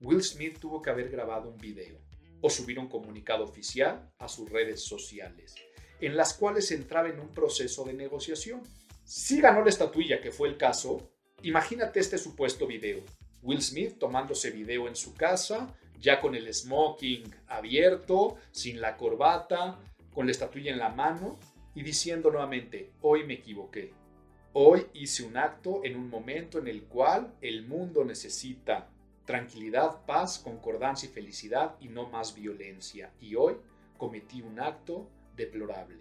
Will 0.00 0.22
Smith 0.22 0.58
tuvo 0.60 0.80
que 0.80 0.90
haber 0.90 1.10
grabado 1.10 1.50
un 1.50 1.58
video 1.58 1.98
o 2.40 2.48
subir 2.48 2.78
un 2.78 2.88
comunicado 2.88 3.42
oficial 3.44 4.12
a 4.18 4.28
sus 4.28 4.48
redes 4.48 4.82
sociales, 4.82 5.54
en 6.00 6.16
las 6.16 6.34
cuales 6.34 6.70
entraba 6.70 7.08
en 7.08 7.18
un 7.18 7.32
proceso 7.32 7.84
de 7.84 7.94
negociación. 7.94 8.62
Si 9.04 9.40
ganó 9.40 9.62
la 9.62 9.70
estatuilla, 9.70 10.20
que 10.20 10.30
fue 10.30 10.48
el 10.48 10.56
caso, 10.56 11.10
imagínate 11.42 11.98
este 11.98 12.18
supuesto 12.18 12.66
video. 12.66 13.02
Will 13.42 13.62
Smith 13.62 13.98
tomándose 13.98 14.50
video 14.50 14.86
en 14.86 14.96
su 14.96 15.14
casa, 15.14 15.74
ya 15.98 16.20
con 16.20 16.34
el 16.34 16.52
smoking 16.52 17.34
abierto, 17.48 18.36
sin 18.52 18.80
la 18.80 18.96
corbata, 18.96 19.80
con 20.12 20.26
la 20.26 20.32
estatuilla 20.32 20.72
en 20.72 20.78
la 20.78 20.90
mano 20.90 21.38
y 21.74 21.82
diciendo 21.82 22.30
nuevamente, 22.30 22.92
hoy 23.00 23.24
me 23.24 23.34
equivoqué, 23.34 23.92
Hoy 24.58 24.86
hice 24.94 25.22
un 25.22 25.36
acto 25.36 25.82
en 25.84 25.96
un 25.96 26.08
momento 26.08 26.58
en 26.58 26.66
el 26.66 26.84
cual 26.84 27.34
el 27.42 27.66
mundo 27.66 28.06
necesita 28.06 28.88
tranquilidad, 29.26 30.06
paz, 30.06 30.38
concordancia 30.38 31.10
y 31.10 31.12
felicidad 31.12 31.76
y 31.78 31.88
no 31.88 32.08
más 32.08 32.34
violencia. 32.34 33.12
Y 33.20 33.34
hoy 33.34 33.56
cometí 33.98 34.40
un 34.40 34.58
acto 34.58 35.10
deplorable. 35.36 35.98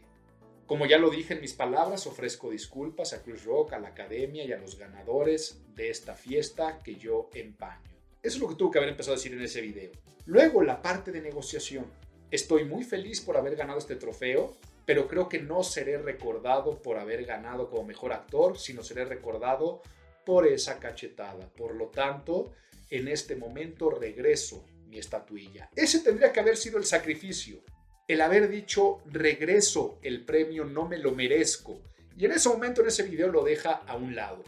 Como 0.67 0.85
ya 0.85 0.97
lo 0.97 1.09
dije 1.09 1.33
en 1.33 1.41
mis 1.41 1.51
palabras, 1.51 2.07
ofrezco 2.07 2.49
disculpas 2.49 3.11
a 3.11 3.23
Chris 3.23 3.43
Rock, 3.43 3.73
a 3.73 3.79
la 3.79 3.89
academia 3.89 4.45
y 4.45 4.53
a 4.53 4.57
los 4.57 4.79
ganadores 4.79 5.61
de 5.75 5.89
esta 5.89 6.13
fiesta 6.13 6.79
que 6.81 6.95
yo 6.95 7.29
empaño. 7.33 7.91
Eso 8.23 8.37
es 8.37 8.41
lo 8.41 8.47
que 8.47 8.55
tuvo 8.55 8.71
que 8.71 8.77
haber 8.77 8.91
empezado 8.91 9.15
a 9.15 9.17
decir 9.17 9.33
en 9.33 9.41
ese 9.41 9.59
video. 9.59 9.91
Luego, 10.27 10.63
la 10.63 10.81
parte 10.81 11.11
de 11.11 11.19
negociación. 11.19 11.87
Estoy 12.31 12.63
muy 12.63 12.85
feliz 12.85 13.19
por 13.19 13.35
haber 13.35 13.57
ganado 13.57 13.79
este 13.79 13.97
trofeo 13.97 14.55
pero 14.85 15.07
creo 15.07 15.27
que 15.27 15.41
no 15.41 15.63
seré 15.63 15.97
recordado 15.97 16.81
por 16.81 16.97
haber 16.97 17.25
ganado 17.25 17.69
como 17.69 17.83
mejor 17.83 18.13
actor, 18.13 18.57
sino 18.57 18.83
seré 18.83 19.05
recordado 19.05 19.81
por 20.25 20.47
esa 20.47 20.79
cachetada. 20.79 21.47
Por 21.53 21.75
lo 21.75 21.87
tanto, 21.87 22.53
en 22.89 23.07
este 23.07 23.35
momento 23.35 23.89
regreso 23.89 24.65
mi 24.87 24.99
estatuilla. 24.99 25.69
Ese 25.75 25.99
tendría 25.99 26.31
que 26.31 26.39
haber 26.39 26.57
sido 26.57 26.77
el 26.77 26.85
sacrificio. 26.85 27.63
El 28.07 28.21
haber 28.21 28.49
dicho 28.49 29.01
regreso 29.05 29.99
el 30.03 30.23
premio, 30.25 30.63
no 30.65 30.87
me 30.87 30.99
lo 30.99 31.11
merezco. 31.11 31.81
Y 32.15 32.25
en 32.25 32.33
ese 32.33 32.49
momento, 32.49 32.81
en 32.81 32.87
ese 32.87 33.03
video, 33.03 33.29
lo 33.29 33.43
deja 33.43 33.71
a 33.71 33.95
un 33.95 34.15
lado. 34.15 34.43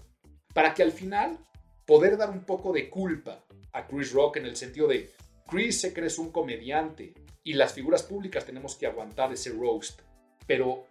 Para 0.54 0.74
que 0.74 0.84
al 0.84 0.92
final 0.92 1.40
poder 1.86 2.18
dar 2.18 2.30
un 2.30 2.46
poco 2.46 2.72
de 2.72 2.90
culpa 2.90 3.44
a 3.74 3.88
Chris 3.88 4.12
Rock 4.12 4.38
en 4.38 4.46
el 4.46 4.56
sentido 4.56 4.88
de 4.88 5.12
Chris 5.48 5.82
se 5.82 5.94
cree 5.94 6.10
un 6.18 6.32
comediante 6.32 7.14
y 7.44 7.54
las 7.54 7.74
figuras 7.74 8.04
públicas 8.04 8.46
tenemos 8.46 8.76
que 8.76 8.88
aguantar 8.88 9.32
ese 9.32 9.52
roast 9.52 10.02
pero 10.48 10.88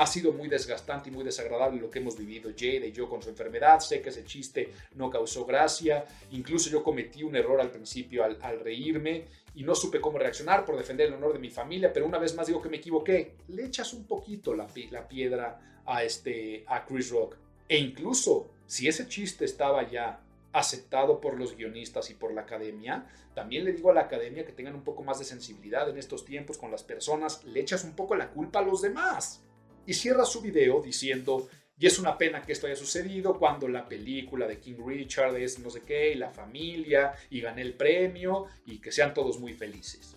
ha 0.00 0.06
sido 0.06 0.32
muy 0.32 0.48
desgastante 0.48 1.10
y 1.10 1.12
muy 1.12 1.24
desagradable 1.24 1.78
lo 1.78 1.90
que 1.90 1.98
hemos 1.98 2.16
vivido 2.16 2.50
Jade 2.56 2.86
y 2.86 2.92
yo 2.92 3.06
con 3.06 3.22
su 3.22 3.28
enfermedad. 3.28 3.80
Sé 3.80 4.00
que 4.00 4.08
ese 4.08 4.24
chiste 4.24 4.72
no 4.94 5.10
causó 5.10 5.44
gracia. 5.44 6.06
Incluso 6.30 6.70
yo 6.70 6.82
cometí 6.82 7.22
un 7.22 7.36
error 7.36 7.60
al 7.60 7.70
principio 7.70 8.24
al, 8.24 8.60
reírme 8.60 9.26
y 9.54 9.62
no 9.62 9.74
supe 9.74 10.00
cómo 10.00 10.18
reaccionar 10.18 10.64
por 10.64 10.78
defender 10.78 11.08
el 11.08 11.14
honor 11.14 11.34
de 11.34 11.38
mi 11.38 11.50
familia. 11.50 11.92
Pero 11.92 12.06
una 12.06 12.18
vez 12.18 12.34
más 12.34 12.46
digo 12.46 12.62
que 12.62 12.70
me 12.70 12.78
equivoqué. 12.78 13.34
Le 13.48 13.66
echas 13.66 13.92
un 13.92 14.06
poquito 14.06 14.54
la, 14.54 14.66
la 14.90 15.06
piedra 15.06 15.82
a, 15.84 16.02
este, 16.02 16.64
a 16.66 16.86
Chris 16.86 17.10
Rock. 17.10 17.36
E 17.68 17.76
incluso 17.76 18.48
si 18.66 18.88
ese 18.88 19.06
chiste 19.06 19.44
estaba 19.44 19.86
ya 19.90 20.18
aceptado 20.52 21.20
por 21.20 21.38
los 21.38 21.56
guionistas 21.56 22.10
y 22.10 22.14
por 22.14 22.32
la 22.32 22.42
academia, 22.42 23.06
también 23.34 23.64
le 23.64 23.72
digo 23.72 23.90
a 23.90 23.94
la 23.94 24.02
academia 24.02 24.44
que 24.44 24.52
tengan 24.52 24.74
un 24.74 24.84
poco 24.84 25.02
más 25.02 25.18
de 25.18 25.24
sensibilidad 25.24 25.88
en 25.88 25.98
estos 25.98 26.24
tiempos 26.24 26.58
con 26.58 26.70
las 26.70 26.82
personas. 26.82 27.44
Le 27.44 27.60
echas 27.60 27.84
un 27.84 27.94
poco 27.94 28.14
la 28.16 28.30
culpa 28.30 28.58
a 28.58 28.62
los 28.62 28.82
demás 28.82 29.42
y 29.86 29.94
cierra 29.94 30.24
su 30.24 30.40
video 30.40 30.80
diciendo, 30.80 31.48
y 31.78 31.86
es 31.86 31.98
una 31.98 32.18
pena 32.18 32.42
que 32.42 32.52
esto 32.52 32.66
haya 32.66 32.76
sucedido 32.76 33.38
cuando 33.38 33.66
la 33.66 33.88
película 33.88 34.46
de 34.46 34.58
King 34.58 34.76
Richard 34.84 35.36
es 35.36 35.58
no 35.58 35.70
sé 35.70 35.82
qué, 35.82 36.12
y 36.12 36.14
la 36.14 36.30
familia, 36.30 37.14
y 37.30 37.40
gané 37.40 37.62
el 37.62 37.74
premio, 37.74 38.46
y 38.66 38.78
que 38.78 38.92
sean 38.92 39.14
todos 39.14 39.40
muy 39.40 39.54
felices. 39.54 40.14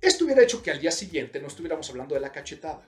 Esto 0.00 0.26
hubiera 0.26 0.42
hecho 0.42 0.62
que 0.62 0.70
al 0.70 0.80
día 0.80 0.90
siguiente 0.92 1.40
no 1.40 1.48
estuviéramos 1.48 1.88
hablando 1.88 2.14
de 2.14 2.20
la 2.20 2.30
cachetada, 2.30 2.82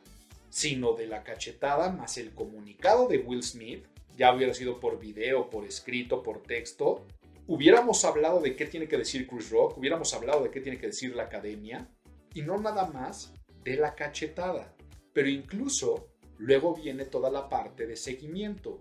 sino 0.50 0.92
de 0.92 1.06
la 1.06 1.22
cachetada 1.22 1.90
más 1.90 2.18
el 2.18 2.32
comunicado 2.32 3.08
de 3.08 3.18
Will 3.18 3.42
Smith, 3.42 3.86
ya 4.20 4.32
hubiera 4.32 4.54
sido 4.54 4.78
por 4.78 5.00
video, 5.00 5.50
por 5.50 5.64
escrito, 5.64 6.22
por 6.22 6.44
texto, 6.44 7.08
hubiéramos 7.48 8.04
hablado 8.04 8.40
de 8.40 8.54
qué 8.54 8.66
tiene 8.66 8.86
que 8.86 8.98
decir 8.98 9.26
Chris 9.26 9.50
Rock, 9.50 9.78
hubiéramos 9.78 10.14
hablado 10.14 10.44
de 10.44 10.50
qué 10.52 10.60
tiene 10.60 10.78
que 10.78 10.86
decir 10.86 11.16
la 11.16 11.24
academia, 11.24 11.88
y 12.34 12.42
no 12.42 12.56
nada 12.58 12.86
más 12.86 13.34
de 13.64 13.74
la 13.76 13.96
cachetada. 13.96 14.76
Pero 15.12 15.28
incluso 15.28 16.10
Luego 16.40 16.74
viene 16.74 17.04
toda 17.04 17.30
la 17.30 17.50
parte 17.50 17.86
de 17.86 17.96
seguimiento, 17.96 18.80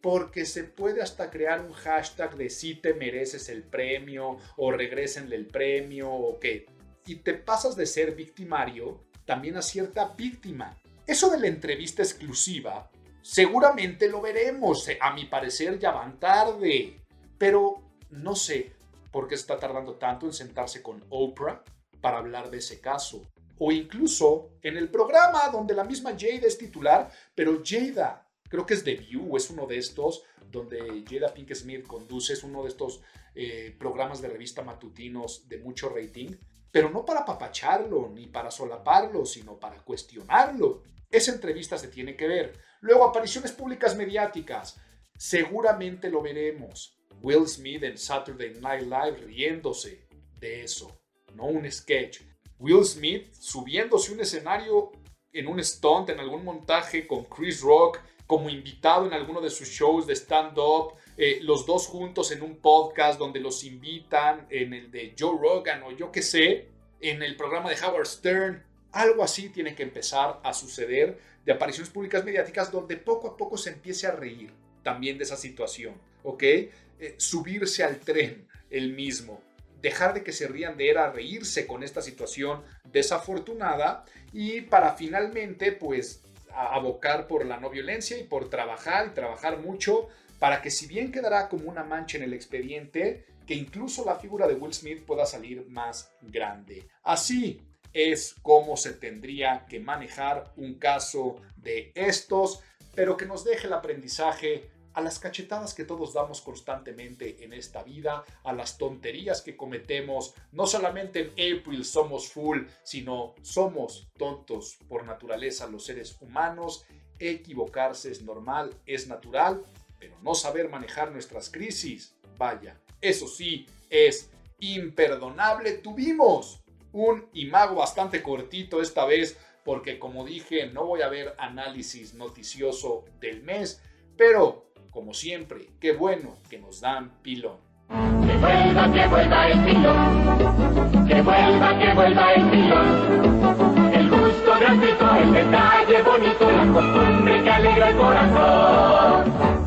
porque 0.00 0.44
se 0.44 0.64
puede 0.64 1.02
hasta 1.02 1.30
crear 1.30 1.60
un 1.60 1.72
hashtag 1.72 2.36
de 2.36 2.50
si 2.50 2.74
te 2.74 2.94
mereces 2.94 3.48
el 3.48 3.62
premio 3.62 4.38
o 4.56 4.72
regresenle 4.72 5.36
el 5.36 5.46
premio 5.46 6.10
o 6.10 6.40
qué. 6.40 6.66
Y 7.06 7.16
te 7.16 7.34
pasas 7.34 7.76
de 7.76 7.86
ser 7.86 8.16
victimario 8.16 9.04
también 9.24 9.56
a 9.56 9.62
cierta 9.62 10.14
víctima. 10.18 10.76
Eso 11.06 11.30
de 11.30 11.38
la 11.38 11.46
entrevista 11.46 12.02
exclusiva, 12.02 12.90
seguramente 13.26 14.08
lo 14.08 14.20
veremos. 14.20 14.88
A 15.00 15.12
mi 15.12 15.24
parecer 15.24 15.78
ya 15.78 15.90
van 15.90 16.20
tarde. 16.20 17.00
Pero 17.36 17.82
no 18.10 18.34
sé 18.34 18.72
por 19.10 19.26
qué 19.26 19.34
está 19.34 19.58
tardando 19.58 19.94
tanto 19.96 20.26
en 20.26 20.32
sentarse 20.32 20.82
con 20.82 21.04
Oprah 21.10 21.62
para 22.00 22.18
hablar 22.18 22.50
de 22.50 22.58
ese 22.58 22.80
caso 22.80 23.22
o 23.58 23.72
incluso 23.72 24.50
en 24.62 24.76
el 24.76 24.90
programa 24.90 25.48
donde 25.50 25.74
la 25.74 25.84
misma 25.84 26.10
Jada 26.10 26.46
es 26.46 26.58
titular, 26.58 27.10
pero 27.34 27.62
Jada, 27.64 28.26
creo 28.48 28.66
que 28.66 28.74
es 28.74 28.84
The 28.84 28.96
View, 28.96 29.36
es 29.36 29.50
uno 29.50 29.66
de 29.66 29.78
estos, 29.78 30.24
donde 30.50 31.04
Jada 31.08 31.32
Pink 31.32 31.54
Smith 31.54 31.86
conduce, 31.86 32.34
es 32.34 32.44
uno 32.44 32.62
de 32.62 32.68
estos 32.68 33.00
eh, 33.34 33.74
programas 33.78 34.20
de 34.20 34.28
revista 34.28 34.62
matutinos 34.62 35.48
de 35.48 35.58
mucho 35.58 35.88
rating, 35.88 36.36
pero 36.70 36.90
no 36.90 37.04
para 37.04 37.24
papacharlo 37.24 38.10
ni 38.10 38.26
para 38.26 38.50
solaparlo, 38.50 39.24
sino 39.24 39.58
para 39.58 39.82
cuestionarlo. 39.82 40.82
Esa 41.10 41.32
entrevista 41.32 41.78
se 41.78 41.88
tiene 41.88 42.16
que 42.16 42.26
ver. 42.26 42.52
Luego, 42.80 43.04
apariciones 43.04 43.52
públicas 43.52 43.96
mediáticas. 43.96 44.80
Seguramente 45.16 46.10
lo 46.10 46.22
veremos. 46.22 46.96
Will 47.22 47.46
Smith 47.46 47.82
en 47.82 47.96
Saturday 47.96 48.54
Night 48.60 48.82
Live 48.82 49.26
riéndose 49.26 50.06
de 50.38 50.62
eso, 50.62 51.00
no 51.34 51.46
un 51.46 51.70
sketch. 51.70 52.20
Will 52.58 52.84
Smith 52.84 53.32
subiéndose 53.34 54.12
un 54.12 54.20
escenario 54.20 54.92
en 55.32 55.46
un 55.46 55.62
stunt, 55.62 56.10
en 56.10 56.20
algún 56.20 56.44
montaje 56.44 57.06
con 57.06 57.24
Chris 57.24 57.60
Rock, 57.60 58.00
como 58.26 58.50
invitado 58.50 59.06
en 59.06 59.12
alguno 59.12 59.40
de 59.40 59.50
sus 59.50 59.68
shows 59.68 60.06
de 60.06 60.14
stand-up, 60.14 60.94
eh, 61.16 61.38
los 61.42 61.64
dos 61.64 61.86
juntos 61.86 62.32
en 62.32 62.42
un 62.42 62.56
podcast 62.56 63.18
donde 63.18 63.40
los 63.40 63.64
invitan, 63.64 64.46
en 64.50 64.74
el 64.74 64.90
de 64.90 65.14
Joe 65.18 65.38
Rogan 65.40 65.82
o 65.82 65.92
yo 65.92 66.10
qué 66.10 66.22
sé, 66.22 66.68
en 67.00 67.22
el 67.22 67.36
programa 67.36 67.70
de 67.70 67.76
Howard 67.84 68.06
Stern. 68.06 68.64
Algo 68.92 69.22
así 69.22 69.48
tiene 69.50 69.74
que 69.74 69.82
empezar 69.82 70.40
a 70.42 70.54
suceder 70.54 71.18
de 71.44 71.52
apariciones 71.52 71.90
públicas 71.90 72.24
mediáticas 72.24 72.72
donde 72.72 72.96
poco 72.96 73.28
a 73.28 73.36
poco 73.36 73.56
se 73.56 73.70
empiece 73.70 74.06
a 74.06 74.12
reír 74.12 74.52
también 74.82 75.18
de 75.18 75.24
esa 75.24 75.36
situación, 75.36 75.94
¿ok? 76.22 76.42
Eh, 76.42 76.70
subirse 77.18 77.84
al 77.84 77.98
tren 78.00 78.48
el 78.70 78.92
mismo 78.94 79.40
dejar 79.80 80.14
de 80.14 80.24
que 80.24 80.32
se 80.32 80.48
rían 80.48 80.76
de 80.76 80.90
él 80.90 80.96
a 80.98 81.12
reírse 81.12 81.66
con 81.66 81.82
esta 81.82 82.02
situación 82.02 82.62
desafortunada 82.90 84.04
y 84.32 84.62
para 84.62 84.94
finalmente 84.96 85.72
pues 85.72 86.22
abocar 86.52 87.26
por 87.26 87.44
la 87.44 87.58
no 87.58 87.70
violencia 87.70 88.18
y 88.18 88.24
por 88.24 88.48
trabajar 88.48 89.08
y 89.08 89.14
trabajar 89.14 89.58
mucho 89.58 90.08
para 90.38 90.60
que 90.60 90.70
si 90.70 90.86
bien 90.86 91.12
quedará 91.12 91.48
como 91.48 91.70
una 91.70 91.84
mancha 91.84 92.16
en 92.16 92.24
el 92.24 92.34
expediente, 92.34 93.26
que 93.46 93.54
incluso 93.54 94.04
la 94.04 94.16
figura 94.16 94.46
de 94.46 94.54
Will 94.54 94.74
Smith 94.74 95.04
pueda 95.04 95.24
salir 95.24 95.66
más 95.68 96.10
grande. 96.20 96.88
Así 97.02 97.62
es 97.96 98.34
como 98.42 98.76
se 98.76 98.92
tendría 98.92 99.64
que 99.70 99.80
manejar 99.80 100.52
un 100.56 100.74
caso 100.74 101.36
de 101.56 101.92
estos, 101.94 102.60
pero 102.94 103.16
que 103.16 103.24
nos 103.24 103.42
deje 103.42 103.68
el 103.68 103.72
aprendizaje 103.72 104.70
a 104.92 105.00
las 105.00 105.18
cachetadas 105.18 105.72
que 105.72 105.84
todos 105.84 106.12
damos 106.12 106.42
constantemente 106.42 107.42
en 107.42 107.54
esta 107.54 107.82
vida, 107.82 108.22
a 108.44 108.52
las 108.52 108.76
tonterías 108.76 109.40
que 109.40 109.56
cometemos, 109.56 110.34
no 110.52 110.66
solamente 110.66 111.32
en 111.36 111.58
April 111.58 111.86
somos 111.86 112.28
full, 112.28 112.64
sino 112.82 113.34
somos 113.40 114.08
tontos 114.18 114.78
por 114.88 115.04
naturaleza 115.04 115.66
los 115.66 115.86
seres 115.86 116.18
humanos. 116.20 116.84
Equivocarse 117.18 118.10
es 118.10 118.20
normal, 118.20 118.74
es 118.84 119.06
natural, 119.08 119.62
pero 119.98 120.18
no 120.20 120.34
saber 120.34 120.68
manejar 120.68 121.12
nuestras 121.12 121.48
crisis, 121.48 122.14
vaya, 122.36 122.78
eso 123.00 123.26
sí, 123.26 123.66
es 123.88 124.30
imperdonable. 124.58 125.72
Tuvimos 125.78 126.62
un 126.96 127.28
imago 127.34 127.76
bastante 127.76 128.22
cortito 128.22 128.80
esta 128.80 129.04
vez, 129.04 129.38
porque 129.64 129.98
como 129.98 130.24
dije, 130.24 130.66
no 130.68 130.86
voy 130.86 131.02
a 131.02 131.08
ver 131.08 131.34
análisis 131.38 132.14
noticioso 132.14 133.04
del 133.20 133.42
mes, 133.42 133.82
pero 134.16 134.70
como 134.90 135.12
siempre, 135.12 135.68
qué 135.78 135.92
bueno 135.92 136.38
que 136.48 136.58
nos 136.58 136.80
dan 136.80 137.20
pilón. 137.20 137.58
Que 137.88 138.36
vuelva, 138.38 138.92
que 138.92 139.06
vuelva 139.08 139.48
el 139.48 139.64
pilón. 139.64 141.06
Que 141.06 141.22
vuelva, 141.22 141.78
que 141.78 141.94
vuelva 141.94 142.32
el 142.32 142.50
pilón. 142.50 143.92
El 143.92 144.08
gusto 144.08 144.54
gratuito, 144.58 145.16
el 145.16 145.32
detalle 145.34 146.02
bonito, 146.02 146.50
la 146.50 146.72
costumbre 146.72 147.42
que 147.42 147.50
alegra 147.50 147.90
el 147.90 147.96
corazón. 147.96 149.66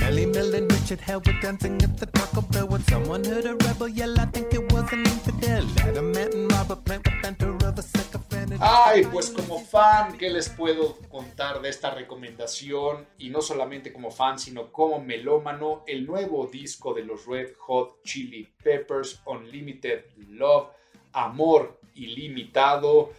Melly 0.00 0.26
Mel 0.26 0.54
and 0.54 0.72
Richard 0.72 1.00
Hell 1.02 1.20
were 1.26 1.38
dancing 1.42 1.82
at 1.82 1.98
the 1.98 2.06
Taco 2.06 2.40
Bell 2.40 2.66
when 2.68 2.82
someone 2.84 3.22
heard 3.22 3.44
a 3.44 3.54
rebel 3.66 3.88
yell. 3.88 4.18
I 4.18 4.24
think 4.32 4.54
it 4.54 4.67
Ay, 8.60 9.04
pues 9.12 9.30
como 9.30 9.58
fan, 9.58 10.16
¿qué 10.16 10.30
les 10.30 10.48
puedo 10.48 10.96
contar 11.08 11.60
de 11.60 11.68
esta 11.68 11.90
recomendación? 11.90 13.06
Y 13.18 13.30
no 13.30 13.40
solamente 13.40 13.92
como 13.92 14.10
fan, 14.10 14.38
sino 14.38 14.70
como 14.70 15.00
melómano, 15.00 15.82
el 15.86 16.06
nuevo 16.06 16.46
disco 16.46 16.94
de 16.94 17.04
los 17.04 17.26
Red 17.26 17.54
Hot 17.58 18.02
Chili 18.04 18.48
Peppers, 18.62 19.20
Unlimited 19.26 20.04
Love, 20.28 20.68
Amor 21.12 21.80
Ilimitado. 21.94 23.12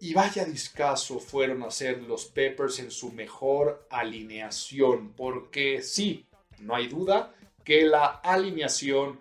Y 0.00 0.14
vaya 0.14 0.44
discazo 0.44 1.20
fueron 1.20 1.62
a 1.62 1.70
ser 1.70 2.02
los 2.02 2.26
Peppers 2.26 2.80
en 2.80 2.90
su 2.90 3.12
mejor 3.12 3.86
alineación, 3.88 5.12
porque 5.12 5.80
sí, 5.80 6.26
no 6.58 6.74
hay 6.74 6.88
duda 6.88 7.32
que 7.64 7.84
la 7.84 8.06
alineación 8.06 9.20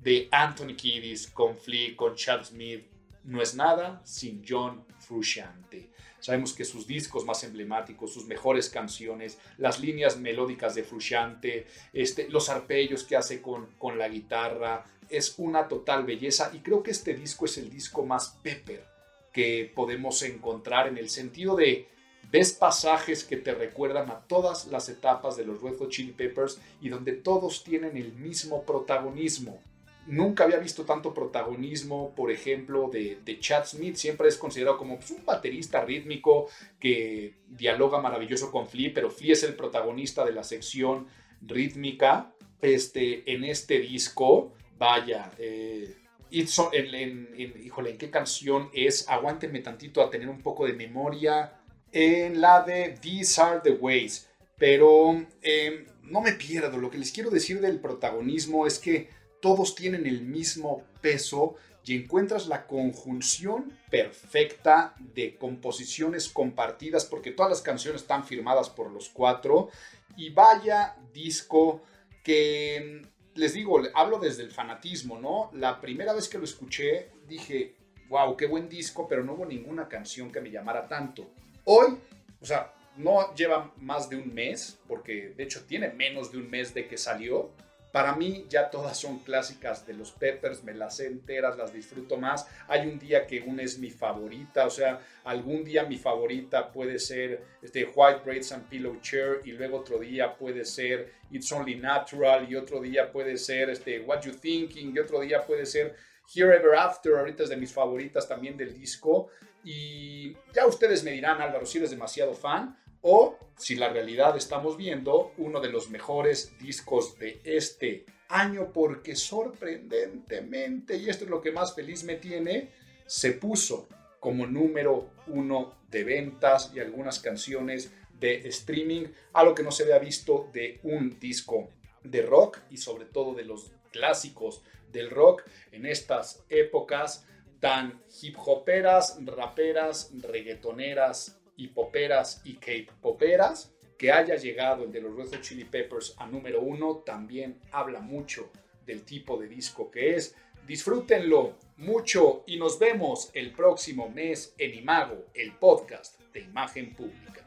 de 0.00 0.28
Anthony 0.30 0.76
Kiddis 0.76 1.28
con 1.28 1.56
Flea, 1.56 1.96
con 1.96 2.14
Chad 2.14 2.44
Smith, 2.44 2.84
no 3.24 3.42
es 3.42 3.54
nada 3.54 4.00
sin 4.04 4.42
John 4.46 4.84
Frusciante. 4.98 5.90
Sabemos 6.20 6.52
que 6.52 6.64
sus 6.64 6.86
discos 6.86 7.24
más 7.24 7.44
emblemáticos, 7.44 8.12
sus 8.12 8.26
mejores 8.26 8.68
canciones, 8.70 9.38
las 9.56 9.80
líneas 9.80 10.18
melódicas 10.18 10.74
de 10.74 10.82
Frusciante, 10.82 11.66
este, 11.92 12.28
los 12.28 12.48
arpegios 12.48 13.04
que 13.04 13.16
hace 13.16 13.40
con, 13.40 13.66
con 13.78 13.98
la 13.98 14.08
guitarra, 14.08 14.84
es 15.08 15.34
una 15.38 15.68
total 15.68 16.04
belleza 16.04 16.50
y 16.54 16.58
creo 16.58 16.82
que 16.82 16.90
este 16.90 17.14
disco 17.14 17.44
es 17.44 17.58
el 17.58 17.70
disco 17.70 18.04
más 18.04 18.38
Pepper 18.42 18.84
que 19.32 19.70
podemos 19.74 20.22
encontrar 20.22 20.88
en 20.88 20.98
el 20.98 21.08
sentido 21.08 21.56
de 21.56 21.88
ves 22.30 22.52
pasajes 22.52 23.24
que 23.24 23.36
te 23.36 23.54
recuerdan 23.54 24.10
a 24.10 24.20
todas 24.26 24.66
las 24.66 24.88
etapas 24.88 25.36
de 25.36 25.44
los 25.44 25.62
Red 25.62 25.78
Hot 25.78 25.90
Chili 25.90 26.12
Peppers 26.12 26.58
y 26.80 26.88
donde 26.88 27.12
todos 27.12 27.64
tienen 27.64 27.96
el 27.96 28.12
mismo 28.14 28.64
protagonismo. 28.64 29.62
Nunca 30.08 30.44
había 30.44 30.56
visto 30.56 30.86
tanto 30.86 31.12
protagonismo, 31.12 32.14
por 32.14 32.30
ejemplo, 32.30 32.88
de, 32.90 33.38
Chad 33.40 33.66
Smith. 33.66 33.96
Siempre 33.96 34.28
es 34.28 34.38
considerado 34.38 34.78
como 34.78 34.96
pues, 34.96 35.10
un 35.10 35.22
baterista 35.26 35.84
rítmico 35.84 36.48
que 36.80 37.34
dialoga 37.46 38.00
maravilloso 38.00 38.50
con 38.50 38.66
Flea, 38.66 38.92
pero 38.94 39.10
Flea 39.10 39.34
es 39.34 39.42
el 39.42 39.54
protagonista 39.54 40.24
de 40.24 40.32
la 40.32 40.44
sección 40.44 41.08
rítmica. 41.42 42.32
Este, 42.62 43.30
en 43.30 43.44
este 43.44 43.80
disco, 43.80 44.54
vaya, 44.78 45.30
eh, 45.38 45.94
en, 46.30 47.28
híjole, 47.62 47.90
¿en 47.90 47.98
qué 47.98 48.08
canción 48.08 48.70
es? 48.72 49.10
Aguántenme 49.10 49.60
tantito 49.60 50.00
a 50.02 50.08
tener 50.08 50.30
un 50.30 50.40
poco 50.40 50.66
de 50.66 50.72
memoria. 50.72 51.60
En 51.92 52.40
la 52.40 52.62
de 52.62 52.98
These 52.98 53.42
Are 53.42 53.60
the 53.62 53.72
Ways. 53.72 54.30
Pero 54.56 55.22
eh, 55.42 55.86
no 56.04 56.22
me 56.22 56.32
pierdo. 56.32 56.78
Lo 56.78 56.88
que 56.88 56.96
les 56.96 57.12
quiero 57.12 57.28
decir 57.28 57.60
del 57.60 57.78
protagonismo 57.78 58.66
es 58.66 58.78
que 58.78 59.17
todos 59.40 59.74
tienen 59.74 60.06
el 60.06 60.22
mismo 60.22 60.84
peso 61.00 61.56
y 61.84 61.94
encuentras 61.94 62.46
la 62.46 62.66
conjunción 62.66 63.72
perfecta 63.90 64.94
de 64.98 65.36
composiciones 65.36 66.28
compartidas 66.28 67.06
porque 67.06 67.30
todas 67.30 67.50
las 67.50 67.62
canciones 67.62 68.02
están 68.02 68.24
firmadas 68.24 68.68
por 68.68 68.90
los 68.90 69.08
cuatro. 69.08 69.70
Y 70.16 70.30
vaya 70.30 70.96
disco 71.12 71.82
que 72.22 73.02
les 73.34 73.54
digo, 73.54 73.80
hablo 73.94 74.18
desde 74.18 74.42
el 74.42 74.50
fanatismo, 74.50 75.18
¿no? 75.18 75.50
La 75.54 75.80
primera 75.80 76.12
vez 76.12 76.28
que 76.28 76.38
lo 76.38 76.44
escuché 76.44 77.08
dije, 77.26 77.76
wow, 78.08 78.36
qué 78.36 78.46
buen 78.46 78.68
disco, 78.68 79.06
pero 79.08 79.24
no 79.24 79.34
hubo 79.34 79.46
ninguna 79.46 79.88
canción 79.88 80.30
que 80.30 80.40
me 80.40 80.50
llamara 80.50 80.86
tanto. 80.88 81.30
Hoy, 81.64 81.96
o 82.40 82.44
sea, 82.44 82.74
no 82.96 83.34
lleva 83.34 83.72
más 83.78 84.10
de 84.10 84.16
un 84.16 84.34
mes, 84.34 84.78
porque 84.88 85.32
de 85.36 85.44
hecho 85.44 85.64
tiene 85.64 85.88
menos 85.90 86.32
de 86.32 86.38
un 86.38 86.50
mes 86.50 86.74
de 86.74 86.88
que 86.88 86.98
salió. 86.98 87.50
Para 87.92 88.14
mí 88.14 88.46
ya 88.48 88.70
todas 88.70 88.98
son 88.98 89.20
clásicas 89.20 89.86
de 89.86 89.94
los 89.94 90.12
Peppers, 90.12 90.62
me 90.62 90.74
las 90.74 90.96
sé 90.96 91.06
enteras, 91.06 91.56
las 91.56 91.72
disfruto 91.72 92.16
más. 92.16 92.46
Hay 92.66 92.86
un 92.86 92.98
día 92.98 93.26
que 93.26 93.40
una 93.40 93.62
es 93.62 93.78
mi 93.78 93.90
favorita, 93.90 94.66
o 94.66 94.70
sea, 94.70 95.00
algún 95.24 95.64
día 95.64 95.84
mi 95.84 95.96
favorita 95.96 96.70
puede 96.70 96.98
ser 96.98 97.42
este, 97.62 97.84
White 97.84 98.20
Braids 98.24 98.52
and 98.52 98.68
Pillow 98.68 99.00
Chair 99.00 99.40
y 99.44 99.52
luego 99.52 99.78
otro 99.78 99.98
día 99.98 100.36
puede 100.36 100.64
ser 100.64 101.12
It's 101.30 101.50
Only 101.50 101.76
Natural 101.76 102.50
y 102.50 102.56
otro 102.56 102.80
día 102.80 103.10
puede 103.10 103.38
ser 103.38 103.70
este, 103.70 104.00
What 104.00 104.20
You 104.22 104.32
Thinking 104.32 104.94
y 104.94 104.98
otro 104.98 105.20
día 105.20 105.44
puede 105.46 105.64
ser 105.64 105.96
Here 106.34 106.54
Ever 106.54 106.74
After, 106.74 107.14
ahorita 107.14 107.44
es 107.44 107.48
de 107.48 107.56
mis 107.56 107.72
favoritas 107.72 108.28
también 108.28 108.56
del 108.56 108.74
disco. 108.74 109.30
Y 109.64 110.34
ya 110.52 110.66
ustedes 110.66 111.02
me 111.02 111.12
dirán, 111.12 111.40
Álvaro, 111.40 111.64
si 111.64 111.78
eres 111.78 111.90
demasiado 111.90 112.34
fan 112.34 112.76
o 113.10 113.38
si 113.56 113.74
la 113.74 113.88
realidad 113.88 114.36
estamos 114.36 114.76
viendo 114.76 115.32
uno 115.38 115.60
de 115.60 115.70
los 115.70 115.88
mejores 115.88 116.52
discos 116.58 117.18
de 117.18 117.40
este 117.42 118.04
año 118.28 118.70
porque 118.70 119.16
sorprendentemente, 119.16 120.98
y 120.98 121.08
esto 121.08 121.24
es 121.24 121.30
lo 121.30 121.40
que 121.40 121.50
más 121.50 121.74
feliz 121.74 122.04
me 122.04 122.16
tiene, 122.16 122.70
se 123.06 123.32
puso 123.32 123.88
como 124.20 124.46
número 124.46 125.08
uno 125.26 125.78
de 125.88 126.04
ventas 126.04 126.70
y 126.74 126.80
algunas 126.80 127.18
canciones 127.18 127.94
de 128.20 128.46
streaming, 128.48 129.06
algo 129.32 129.54
que 129.54 129.62
no 129.62 129.70
se 129.70 129.84
había 129.84 129.98
visto 129.98 130.50
de 130.52 130.78
un 130.82 131.18
disco 131.18 131.70
de 132.04 132.20
rock 132.20 132.58
y 132.68 132.76
sobre 132.76 133.06
todo 133.06 133.32
de 133.32 133.44
los 133.44 133.72
clásicos 133.90 134.62
del 134.92 135.08
rock 135.08 135.44
en 135.72 135.86
estas 135.86 136.44
épocas 136.50 137.26
tan 137.60 138.02
hip 138.20 138.36
hoperas, 138.38 139.18
raperas, 139.24 140.12
reggaetoneras, 140.20 141.37
hipoperas 141.58 142.40
y 142.44 142.54
cape 142.54 142.88
poperas. 143.02 143.74
Que 143.98 144.12
haya 144.12 144.36
llegado 144.36 144.84
el 144.84 144.92
de 144.92 145.00
los 145.00 145.16
Red 145.16 145.40
Chili 145.42 145.64
Peppers 145.64 146.14
a 146.18 146.26
número 146.26 146.60
uno 146.60 146.98
también 146.98 147.58
habla 147.72 148.00
mucho 148.00 148.50
del 148.86 149.02
tipo 149.02 149.36
de 149.36 149.48
disco 149.48 149.90
que 149.90 150.14
es. 150.14 150.34
Disfrútenlo 150.66 151.56
mucho 151.78 152.44
y 152.46 152.58
nos 152.58 152.78
vemos 152.78 153.30
el 153.34 153.52
próximo 153.52 154.08
mes 154.08 154.54
en 154.58 154.74
Imago, 154.74 155.26
el 155.34 155.52
podcast 155.54 156.20
de 156.32 156.40
imagen 156.40 156.94
pública. 156.94 157.44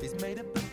The 0.00 0.63